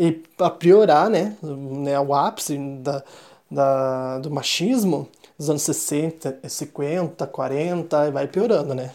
E 0.00 0.12
para 0.12 0.48
piorar, 0.48 1.10
né, 1.10 1.36
né, 1.42 2.00
o 2.00 2.14
ápice 2.14 2.56
da, 2.56 3.04
da, 3.50 4.18
do 4.20 4.30
machismo, 4.30 5.06
dos 5.38 5.50
anos 5.50 5.60
60, 5.60 6.40
50, 6.48 7.26
40, 7.26 8.08
e 8.08 8.10
vai 8.10 8.26
piorando, 8.26 8.74
né? 8.74 8.92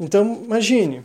Então, 0.00 0.42
imagine, 0.44 1.04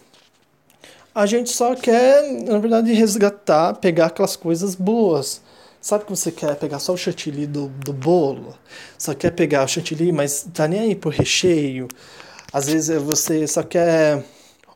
a 1.13 1.27
gente 1.27 1.51
só 1.51 1.75
quer, 1.75 2.23
na 2.41 2.57
verdade, 2.57 2.91
resgatar, 2.91 3.75
pegar 3.75 4.07
aquelas 4.07 4.35
coisas 4.35 4.73
boas. 4.73 5.39
Sabe 5.79 6.05
que 6.05 6.09
você 6.09 6.31
quer 6.31 6.55
pegar 6.55 6.79
só 6.79 6.93
o 6.93 6.97
chantilly 6.97 7.45
do, 7.45 7.67
do 7.67 7.93
bolo? 7.93 8.55
Só 8.97 9.13
quer 9.13 9.29
pegar 9.29 9.63
o 9.63 9.67
chantilly, 9.67 10.11
mas 10.11 10.49
tá 10.51 10.67
nem 10.67 10.79
aí 10.79 10.95
por 10.95 11.13
recheio. 11.13 11.87
Às 12.51 12.65
vezes 12.65 12.99
você 12.99 13.45
só 13.45 13.61
quer 13.61 14.25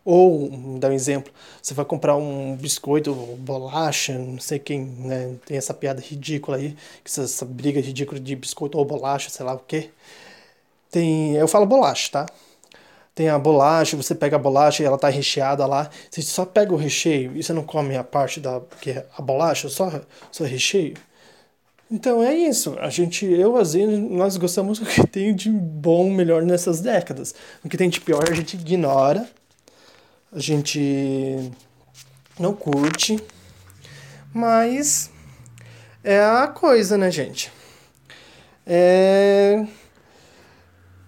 ou, 0.03 0.49
dar 0.79 0.89
um 0.89 0.93
exemplo, 0.93 1.31
você 1.61 1.73
vai 1.73 1.85
comprar 1.85 2.15
um 2.15 2.55
biscoito, 2.55 3.13
bolacha, 3.39 4.17
não 4.17 4.39
sei 4.39 4.59
quem, 4.59 4.83
né, 4.83 5.35
tem 5.45 5.57
essa 5.57 5.73
piada 5.73 6.01
ridícula 6.01 6.57
aí, 6.57 6.75
essa, 7.05 7.23
essa 7.23 7.45
briga 7.45 7.79
ridícula 7.79 8.19
de 8.19 8.35
biscoito 8.35 8.77
ou 8.77 8.85
bolacha, 8.85 9.29
sei 9.29 9.45
lá 9.45 9.53
o 9.53 9.59
quê. 9.59 9.89
Tem, 10.89 11.35
eu 11.35 11.47
falo 11.47 11.65
bolacha, 11.65 12.11
tá? 12.11 12.25
tem 13.13 13.29
a 13.29 13.37
bolacha, 13.37 13.97
você 13.97 14.15
pega 14.15 14.35
a 14.37 14.39
bolacha 14.39 14.81
e 14.83 14.85
ela 14.85 14.97
tá 14.97 15.09
recheada 15.09 15.65
lá, 15.65 15.89
você 16.09 16.21
só 16.21 16.45
pega 16.45 16.73
o 16.73 16.77
recheio 16.77 17.35
e 17.35 17.43
você 17.43 17.53
não 17.53 17.63
come 17.63 17.95
a 17.95 18.03
parte 18.03 18.39
da 18.39 18.61
que 18.81 18.91
é 18.91 19.05
a 19.17 19.21
bolacha, 19.21 19.69
só 19.69 20.01
só 20.31 20.43
recheio. 20.43 20.95
Então 21.89 22.23
é 22.23 22.33
isso. 22.33 22.77
A 22.79 22.89
gente, 22.89 23.25
eu, 23.25 23.57
às 23.57 23.73
vezes, 23.73 23.99
nós 23.99 24.37
gostamos 24.37 24.79
do 24.79 24.85
que 24.85 25.05
tem 25.05 25.35
de 25.35 25.49
bom, 25.49 26.09
melhor 26.09 26.41
nessas 26.41 26.79
décadas. 26.79 27.35
O 27.63 27.69
que 27.69 27.77
tem 27.77 27.89
de 27.89 27.99
pior 27.99 28.23
a 28.31 28.33
gente 28.33 28.55
ignora, 28.55 29.27
a 30.31 30.39
gente 30.39 31.51
não 32.39 32.53
curte, 32.53 33.19
mas 34.33 35.11
é 36.03 36.19
a 36.19 36.47
coisa, 36.47 36.97
né, 36.97 37.11
gente? 37.11 37.51
É. 38.65 39.65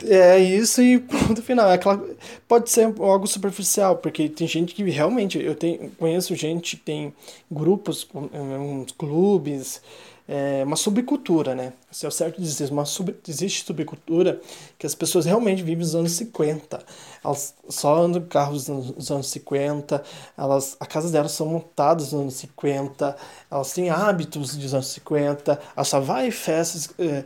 É 0.05 0.37
isso 0.37 0.81
e 0.81 0.99
ponto 0.99 1.41
final. 1.41 1.69
É 1.69 1.75
aquela, 1.75 2.05
pode 2.47 2.69
ser 2.69 2.93
algo 2.99 3.25
superficial, 3.25 3.97
porque 3.97 4.27
tem 4.27 4.47
gente 4.47 4.75
que 4.75 4.83
realmente. 4.83 5.41
Eu 5.41 5.55
tenho, 5.55 5.89
conheço 5.91 6.35
gente 6.35 6.75
que 6.75 6.83
tem 6.83 7.13
grupos, 7.49 8.07
uns 8.13 8.91
clubes, 8.91 9.81
é, 10.27 10.63
uma 10.65 10.77
subcultura, 10.77 11.53
né? 11.53 11.73
Isso 11.91 12.05
é 12.05 12.09
o 12.09 12.11
certo 12.11 12.41
dizer, 12.41 12.71
uma 12.71 12.85
sub, 12.85 13.13
existe 13.27 13.65
subcultura 13.65 14.39
que 14.77 14.87
as 14.87 14.95
pessoas 14.95 15.25
realmente 15.25 15.61
vivem 15.61 15.79
nos 15.83 15.95
anos 15.95 16.13
50. 16.13 16.79
Elas 17.23 17.53
só 17.67 17.95
andam 17.95 18.21
com 18.21 18.27
carros 18.27 18.67
nos 18.69 19.11
anos 19.11 19.27
50, 19.27 20.01
elas, 20.37 20.77
a 20.79 20.85
casa 20.85 21.09
delas 21.09 21.33
são 21.33 21.47
montadas 21.47 22.13
nos 22.13 22.21
anos 22.21 22.33
50, 22.35 23.17
elas 23.51 23.73
têm 23.73 23.89
hábitos 23.89 24.55
dos 24.55 24.73
anos 24.73 24.87
50, 24.87 25.59
elas 25.75 25.87
só 25.87 25.99
vai 25.99 26.27
em 26.27 26.31
festas 26.31 26.89
é, 26.97 27.23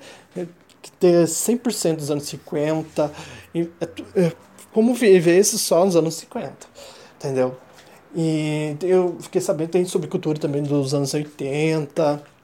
que 0.82 0.92
tem 0.94 1.14
100% 1.24 1.98
dos 1.98 2.10
anos 2.10 2.24
50. 2.24 3.12
E, 3.54 3.70
é, 3.80 4.24
é, 4.24 4.32
como 4.74 4.94
viver 4.96 5.40
isso 5.40 5.60
só 5.60 5.86
nos 5.86 5.96
anos 5.96 6.16
50, 6.16 6.52
entendeu? 7.16 7.56
E 8.16 8.76
eu 8.82 9.18
fiquei 9.20 9.42
sabendo 9.42 9.70
tem 9.70 9.86
subcultura 9.86 10.40
também 10.40 10.64
dos 10.64 10.94
anos 10.96 11.14
80 11.14 12.37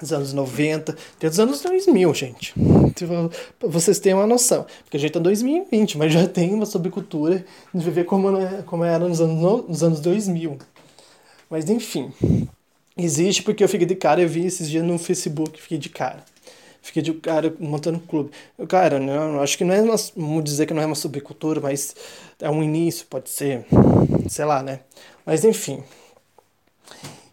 dos 0.00 0.12
anos 0.12 0.32
90, 0.32 0.96
tem 1.18 1.28
dos 1.28 1.40
anos 1.40 1.60
2000, 1.62 2.14
gente. 2.14 2.54
Tipo, 2.94 3.30
vocês 3.60 3.98
terem 3.98 4.18
uma 4.18 4.26
noção. 4.26 4.66
Porque 4.84 4.96
a 4.96 5.00
gente 5.00 5.12
tá 5.12 5.18
em 5.18 5.22
2020, 5.22 5.98
mas 5.98 6.12
já 6.12 6.26
tem 6.26 6.52
uma 6.52 6.66
subcultura 6.66 7.44
de 7.72 7.84
viver 7.84 8.04
como, 8.04 8.30
né, 8.30 8.62
como 8.66 8.84
era 8.84 9.06
nos 9.06 9.20
anos, 9.20 9.68
nos 9.68 9.82
anos 9.82 10.00
2000. 10.00 10.58
Mas 11.50 11.68
enfim, 11.70 12.12
existe 12.96 13.42
porque 13.42 13.64
eu 13.64 13.68
fiquei 13.68 13.86
de 13.86 13.94
cara, 13.94 14.20
eu 14.20 14.28
vi 14.28 14.46
esses 14.46 14.68
dias 14.68 14.84
no 14.84 14.98
Facebook, 14.98 15.60
fiquei 15.60 15.78
de 15.78 15.88
cara. 15.88 16.24
Fiquei 16.80 17.02
de 17.02 17.12
cara 17.14 17.54
montando 17.58 17.98
um 17.98 18.00
clube. 18.00 18.30
Cara, 18.68 18.98
não, 18.98 19.42
acho 19.42 19.58
que 19.58 19.64
não 19.64 19.74
é 19.74 19.82
uma, 19.82 19.96
vamos 20.16 20.44
dizer 20.44 20.66
que 20.66 20.72
não 20.72 20.82
é 20.82 20.86
uma 20.86 20.94
subcultura, 20.94 21.60
mas 21.60 21.94
é 22.40 22.50
um 22.50 22.62
início, 22.62 23.06
pode 23.06 23.30
ser, 23.30 23.66
sei 24.28 24.44
lá, 24.44 24.62
né? 24.62 24.80
Mas 25.26 25.44
enfim. 25.44 25.82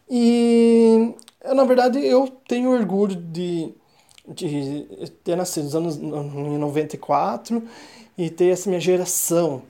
E 0.09 1.13
eu, 1.45 1.55
na 1.55 1.63
verdade, 1.63 1.99
eu 1.99 2.27
tenho 2.47 2.71
orgulho 2.71 3.15
de, 3.15 3.73
de 4.27 5.11
ter 5.23 5.35
nascido 5.35 5.65
nos 5.65 5.75
anos 5.75 5.97
em 5.97 6.57
94 6.57 7.63
e 8.17 8.29
ter 8.29 8.47
essa 8.47 8.69
minha 8.69 8.79
geração, 8.79 9.61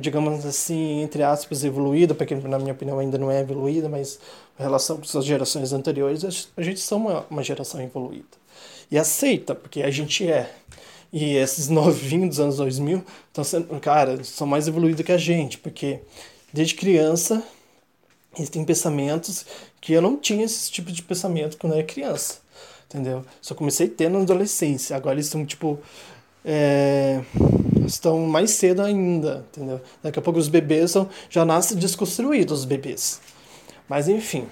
digamos 0.00 0.46
assim, 0.46 1.02
entre 1.02 1.22
aspas, 1.22 1.64
evoluída, 1.64 2.14
porque 2.14 2.34
na 2.34 2.58
minha 2.58 2.72
opinião 2.72 2.98
ainda 2.98 3.18
não 3.18 3.30
é 3.30 3.40
evoluída, 3.40 3.88
mas 3.88 4.18
em 4.58 4.62
relação 4.62 4.98
com 4.98 5.18
as 5.18 5.24
gerações 5.24 5.72
anteriores, 5.72 6.50
a 6.56 6.62
gente 6.62 6.80
são 6.80 6.98
uma, 6.98 7.26
uma 7.28 7.42
geração 7.42 7.80
evoluída. 7.80 8.42
E 8.90 8.98
aceita, 8.98 9.54
porque 9.54 9.82
a 9.82 9.90
gente 9.90 10.28
é. 10.30 10.50
E 11.12 11.36
esses 11.36 11.68
novinhos 11.70 12.30
dos 12.30 12.40
anos 12.40 12.56
2000 12.56 13.04
estão 13.28 13.44
sendo, 13.44 13.80
cara, 13.80 14.22
são 14.24 14.46
mais 14.46 14.68
evoluídos 14.68 15.04
que 15.04 15.12
a 15.12 15.18
gente, 15.18 15.58
porque 15.58 16.00
desde 16.52 16.74
criança 16.74 17.42
eles 18.36 18.48
têm 18.48 18.64
pensamentos 18.64 19.44
que 19.80 19.92
eu 19.92 20.00
não 20.00 20.16
tinha 20.16 20.44
esse 20.44 20.70
tipo 20.70 20.90
de 20.90 21.02
pensamento 21.02 21.58
quando 21.58 21.74
eu 21.74 21.78
era 21.78 21.86
criança, 21.86 22.38
entendeu? 22.86 23.24
Só 23.40 23.54
comecei 23.54 23.86
a 23.86 23.90
ter 23.90 24.08
na 24.08 24.20
adolescência. 24.20 24.96
Agora 24.96 25.14
eles 25.14 25.26
estão, 25.26 25.44
tipo, 25.44 25.78
é, 26.44 27.20
estão 27.86 28.20
mais 28.26 28.52
cedo 28.52 28.82
ainda, 28.82 29.44
entendeu? 29.50 29.80
Daqui 30.02 30.18
a 30.18 30.22
pouco 30.22 30.38
os 30.38 30.48
bebês 30.48 30.90
são, 30.90 31.08
já 31.28 31.44
nascem 31.44 31.76
desconstruídos, 31.76 32.60
os 32.60 32.64
bebês. 32.64 33.20
Mas 33.88 34.08
enfim. 34.08 34.46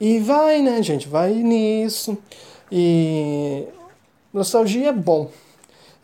E 0.00 0.18
vai, 0.18 0.62
né, 0.62 0.82
gente? 0.82 1.08
Vai 1.08 1.34
nisso. 1.34 2.16
E 2.70 3.66
nostalgia 4.32 4.88
é 4.88 4.92
bom. 4.92 5.30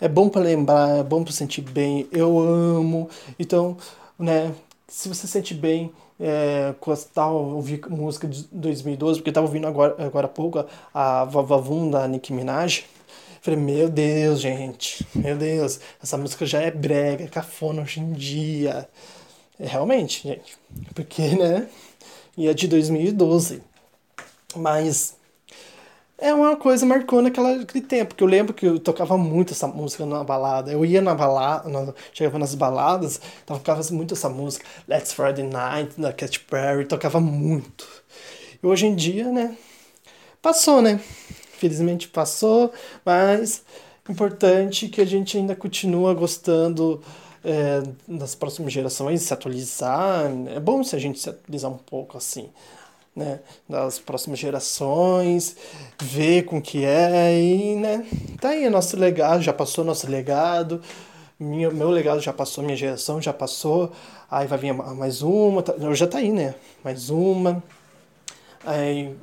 É 0.00 0.08
bom 0.08 0.28
para 0.28 0.42
lembrar, 0.42 0.98
é 0.98 1.02
bom 1.02 1.24
para 1.24 1.32
sentir 1.32 1.62
bem. 1.62 2.06
Eu 2.12 2.38
amo. 2.38 3.08
Então, 3.38 3.76
né, 4.18 4.54
se 4.86 5.08
você 5.08 5.26
sente 5.26 5.54
bem, 5.54 5.92
é, 6.20 6.74
tal, 7.14 7.34
ouvir 7.54 7.80
música 7.88 8.28
de 8.28 8.44
2012, 8.52 9.20
porque 9.20 9.30
eu 9.30 9.34
tava 9.34 9.46
ouvindo 9.46 9.66
agora, 9.66 9.96
agora 10.04 10.26
há 10.26 10.30
pouco 10.30 10.64
a 10.92 11.24
Vavavum 11.24 11.90
da 11.90 12.06
Nicki 12.06 12.32
Minaj. 12.32 12.84
Falei, 13.40 13.58
meu 13.58 13.88
Deus, 13.88 14.40
gente, 14.40 15.06
meu 15.14 15.34
Deus, 15.36 15.80
essa 16.02 16.18
música 16.18 16.44
já 16.44 16.60
é 16.60 16.70
brega, 16.70 17.24
é 17.24 17.26
cafona 17.26 17.80
hoje 17.80 18.00
em 18.00 18.12
dia. 18.12 18.86
É, 19.58 19.66
realmente, 19.66 20.28
gente, 20.28 20.58
porque, 20.94 21.22
né, 21.36 21.66
e 22.36 22.48
é 22.48 22.54
de 22.54 22.68
2012. 22.68 23.62
Mas 24.56 25.16
é 26.20 26.34
uma 26.34 26.54
coisa 26.54 26.84
marcou 26.84 27.22
naquele 27.22 27.80
tempo, 27.80 28.14
que 28.14 28.22
eu 28.22 28.28
lembro 28.28 28.52
que 28.52 28.66
eu 28.66 28.78
tocava 28.78 29.16
muito 29.16 29.52
essa 29.52 29.66
música 29.66 30.04
na 30.04 30.22
balada. 30.22 30.70
Eu 30.70 30.84
ia 30.84 31.00
na 31.00 31.14
balada, 31.14 31.94
chegava 32.12 32.38
nas 32.38 32.54
baladas, 32.54 33.20
tocava 33.46 33.82
muito 33.90 34.14
essa 34.14 34.28
música, 34.28 34.64
Let's 34.86 35.12
Friday 35.12 35.44
Night, 35.44 35.98
da 35.98 36.12
Katy 36.12 36.40
Perry, 36.40 36.84
tocava 36.84 37.18
muito. 37.20 37.88
E 38.62 38.66
hoje 38.66 38.86
em 38.86 38.94
dia, 38.94 39.32
né, 39.32 39.56
passou, 40.42 40.82
né? 40.82 41.00
Felizmente 41.58 42.08
passou, 42.08 42.72
mas 43.04 43.62
importante 44.08 44.88
que 44.88 45.00
a 45.00 45.06
gente 45.06 45.38
ainda 45.38 45.54
continua 45.54 46.12
gostando 46.12 47.00
é, 47.44 47.82
das 48.06 48.34
próximas 48.34 48.72
gerações, 48.72 49.22
se 49.22 49.32
atualizar. 49.32 50.30
É 50.54 50.60
bom 50.60 50.84
se 50.84 50.94
a 50.94 50.98
gente 50.98 51.18
se 51.18 51.30
atualizar 51.30 51.70
um 51.70 51.78
pouco 51.78 52.18
assim 52.18 52.50
né, 53.14 53.40
das 53.68 53.98
próximas 53.98 54.38
gerações, 54.38 55.56
ver 56.00 56.44
com 56.44 56.60
que 56.60 56.84
é 56.84 57.38
e, 57.38 57.76
né, 57.76 58.06
tá 58.40 58.50
aí 58.50 58.68
nosso 58.70 58.96
legado, 58.96 59.42
já 59.42 59.52
passou 59.52 59.84
nosso 59.84 60.08
legado, 60.08 60.80
minha, 61.38 61.70
meu 61.70 61.90
legado 61.90 62.20
já 62.20 62.32
passou, 62.32 62.62
minha 62.62 62.76
geração 62.76 63.20
já 63.20 63.32
passou, 63.32 63.92
aí 64.30 64.46
vai 64.46 64.58
vir 64.58 64.72
mais 64.72 65.22
uma, 65.22 65.62
tá, 65.62 65.74
já 65.92 66.06
tá 66.06 66.18
aí, 66.18 66.30
né, 66.30 66.54
mais 66.84 67.10
uma, 67.10 67.62
aí 68.64 69.16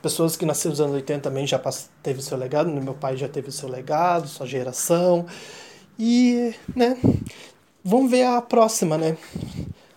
pessoas 0.00 0.36
que 0.36 0.46
nasceram 0.46 0.70
nos 0.70 0.80
anos 0.80 0.94
80 0.94 1.20
também 1.20 1.46
já 1.46 1.60
teve 2.02 2.22
seu 2.22 2.38
legado, 2.38 2.70
né, 2.70 2.80
meu 2.80 2.94
pai 2.94 3.16
já 3.16 3.28
teve 3.28 3.52
seu 3.52 3.68
legado, 3.68 4.28
sua 4.28 4.46
geração, 4.46 5.26
e, 5.98 6.54
né, 6.74 6.96
vamos 7.84 8.10
ver 8.10 8.24
a 8.24 8.40
próxima, 8.40 8.96
né, 8.96 9.16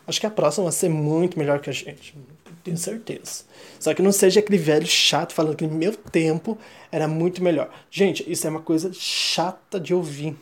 acho 0.05 0.19
que 0.19 0.25
a 0.25 0.31
próxima 0.31 0.65
vai 0.65 0.73
ser 0.73 0.89
muito 0.89 1.39
melhor 1.39 1.59
que 1.59 1.69
a 1.69 1.73
gente, 1.73 2.15
tenho 2.63 2.77
certeza. 2.77 3.43
Só 3.79 3.93
que 3.93 4.01
não 4.01 4.11
seja 4.11 4.39
aquele 4.39 4.57
velho 4.57 4.87
chato 4.87 5.33
falando 5.33 5.55
que 5.55 5.65
no 5.65 5.75
meu 5.75 5.95
tempo 5.95 6.57
era 6.91 7.07
muito 7.07 7.43
melhor. 7.43 7.69
Gente, 7.89 8.29
isso 8.29 8.45
é 8.45 8.49
uma 8.49 8.61
coisa 8.61 8.91
chata 8.93 9.79
de 9.79 9.93
ouvir. 9.93 10.35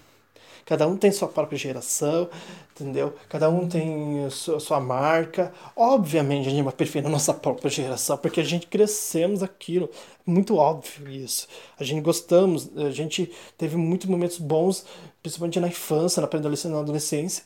Cada 0.68 0.86
um 0.86 0.98
tem 0.98 1.14
sua 1.14 1.30
própria 1.30 1.58
geração, 1.58 2.30
entendeu? 2.76 3.16
Cada 3.30 3.50
um 3.50 3.70
tem 3.70 4.30
sua, 4.30 4.60
sua 4.60 4.82
marca. 4.82 5.54
Obviamente 5.74 6.50
a 6.50 6.52
gente 6.52 6.62
vai 6.62 6.74
preferir 6.74 7.08
a 7.08 7.10
nossa 7.10 7.34
própria 7.34 7.70
geração, 7.72 8.18
porque 8.18 8.42
a 8.42 8.44
gente 8.44 8.68
crescemos 8.68 9.42
aquilo. 9.42 9.90
Muito 10.26 10.58
óbvio 10.58 11.10
isso. 11.10 11.48
A 11.80 11.86
gente 11.86 12.02
gostamos, 12.02 12.70
a 12.76 12.92
gente 12.92 13.32
teve 13.58 13.78
muitos 13.78 14.10
momentos 14.10 14.40
bons, 14.40 14.86
principalmente 15.24 15.58
na 15.58 15.70
infância, 15.70 16.22
na 16.22 16.28
pré-adolescência, 16.28 16.76
na 16.76 16.82
adolescência, 16.82 17.44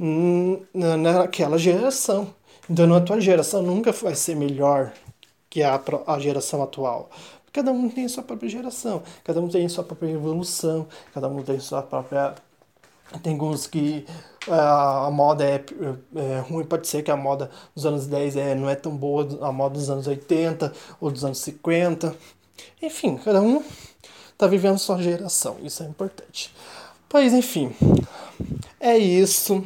hum, 0.00 0.62
naquela 0.72 1.58
geração. 1.58 2.34
Então 2.68 2.92
a 2.94 3.00
tua 3.00 3.20
geração 3.20 3.62
nunca 3.62 3.92
vai 3.92 4.14
ser 4.14 4.36
melhor 4.36 4.92
que 5.50 5.62
a, 5.62 5.80
a 6.06 6.18
geração 6.18 6.62
atual. 6.62 7.10
Cada 7.52 7.70
um 7.70 7.88
tem 7.90 8.08
sua 8.08 8.22
própria 8.22 8.48
geração, 8.48 9.02
cada 9.22 9.40
um 9.40 9.48
tem 9.48 9.68
sua 9.68 9.84
própria 9.84 10.10
evolução, 10.10 10.86
cada 11.12 11.28
um 11.28 11.42
tem 11.42 11.60
sua 11.60 11.82
própria. 11.82 12.34
Tem 13.22 13.34
alguns 13.34 13.66
que 13.66 14.06
uh, 14.48 14.52
a 14.54 15.10
moda 15.10 15.44
é, 15.44 15.62
é, 16.16 16.38
ruim, 16.40 16.64
pode 16.64 16.88
ser 16.88 17.02
que 17.02 17.10
a 17.10 17.16
moda 17.16 17.50
dos 17.74 17.84
anos 17.84 18.06
10 18.06 18.36
é, 18.36 18.54
não 18.54 18.70
é 18.70 18.74
tão 18.74 18.96
boa 18.96 19.28
a 19.46 19.52
moda 19.52 19.74
dos 19.74 19.90
anos 19.90 20.06
80 20.06 20.72
ou 20.98 21.10
dos 21.10 21.22
anos 21.22 21.38
50. 21.40 22.16
Enfim, 22.80 23.18
cada 23.18 23.42
um 23.42 23.62
tá 24.38 24.46
vivendo 24.46 24.78
sua 24.78 25.02
geração, 25.02 25.58
isso 25.62 25.82
é 25.82 25.86
importante. 25.86 26.54
Pois 27.06 27.34
enfim, 27.34 27.76
é 28.80 28.96
isso. 28.96 29.62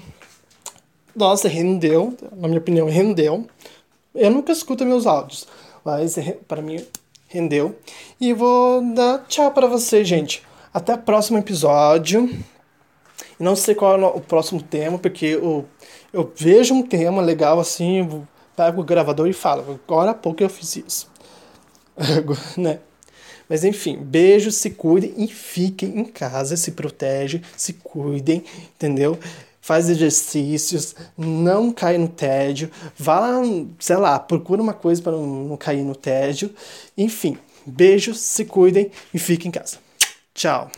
Nossa, 1.16 1.48
rendeu, 1.48 2.14
na 2.36 2.46
minha 2.46 2.60
opinião, 2.60 2.90
rendeu. 2.90 3.46
Eu 4.14 4.30
nunca 4.30 4.52
escuto 4.52 4.84
meus 4.84 5.06
áudios, 5.06 5.48
mas 5.82 6.14
para 6.46 6.60
mim 6.60 6.84
rendeu. 7.26 7.74
E 8.20 8.34
vou 8.34 8.82
dar 8.94 9.24
tchau 9.26 9.50
para 9.50 9.66
você, 9.66 10.04
gente. 10.04 10.42
Até 10.74 10.92
o 10.92 10.98
próximo 10.98 11.38
episódio. 11.38 12.28
não 13.40 13.56
sei 13.56 13.74
qual 13.74 13.98
é 13.98 14.06
o 14.06 14.20
próximo 14.20 14.62
tema, 14.62 14.98
porque 14.98 15.24
eu, 15.24 15.64
eu 16.12 16.30
vejo 16.36 16.74
um 16.74 16.82
tema 16.82 17.22
legal 17.22 17.58
assim, 17.58 18.00
eu 18.00 18.28
pego 18.54 18.82
o 18.82 18.84
gravador 18.84 19.26
e 19.26 19.32
falo, 19.32 19.80
agora 19.86 20.10
há 20.10 20.14
pouco 20.14 20.42
eu 20.42 20.50
fiz 20.50 20.76
isso. 20.76 21.10
né? 22.58 22.80
Mas 23.48 23.64
enfim, 23.64 23.96
beijos, 23.96 24.56
se 24.56 24.70
cuidem 24.70 25.14
e 25.16 25.28
fiquem 25.28 26.00
em 26.00 26.04
casa, 26.04 26.56
se 26.56 26.72
protegem, 26.72 27.40
se 27.56 27.72
cuidem, 27.72 28.44
entendeu? 28.74 29.18
Faz 29.66 29.88
exercícios, 29.88 30.94
não 31.18 31.72
cai 31.72 31.98
no 31.98 32.06
tédio, 32.06 32.70
vá 32.96 33.18
lá, 33.18 33.42
sei 33.80 33.96
lá, 33.96 34.16
procura 34.16 34.62
uma 34.62 34.72
coisa 34.72 35.02
para 35.02 35.10
não, 35.10 35.56
cair 35.56 35.82
no 35.82 35.96
tédio. 35.96 36.54
Enfim, 36.96 37.36
beijos, 37.66 38.20
se 38.20 38.44
cuidem 38.44 38.92
e 39.12 39.18
fiquem 39.18 39.48
em 39.48 39.50
casa. 39.50 39.78
Tchau. 40.32 40.70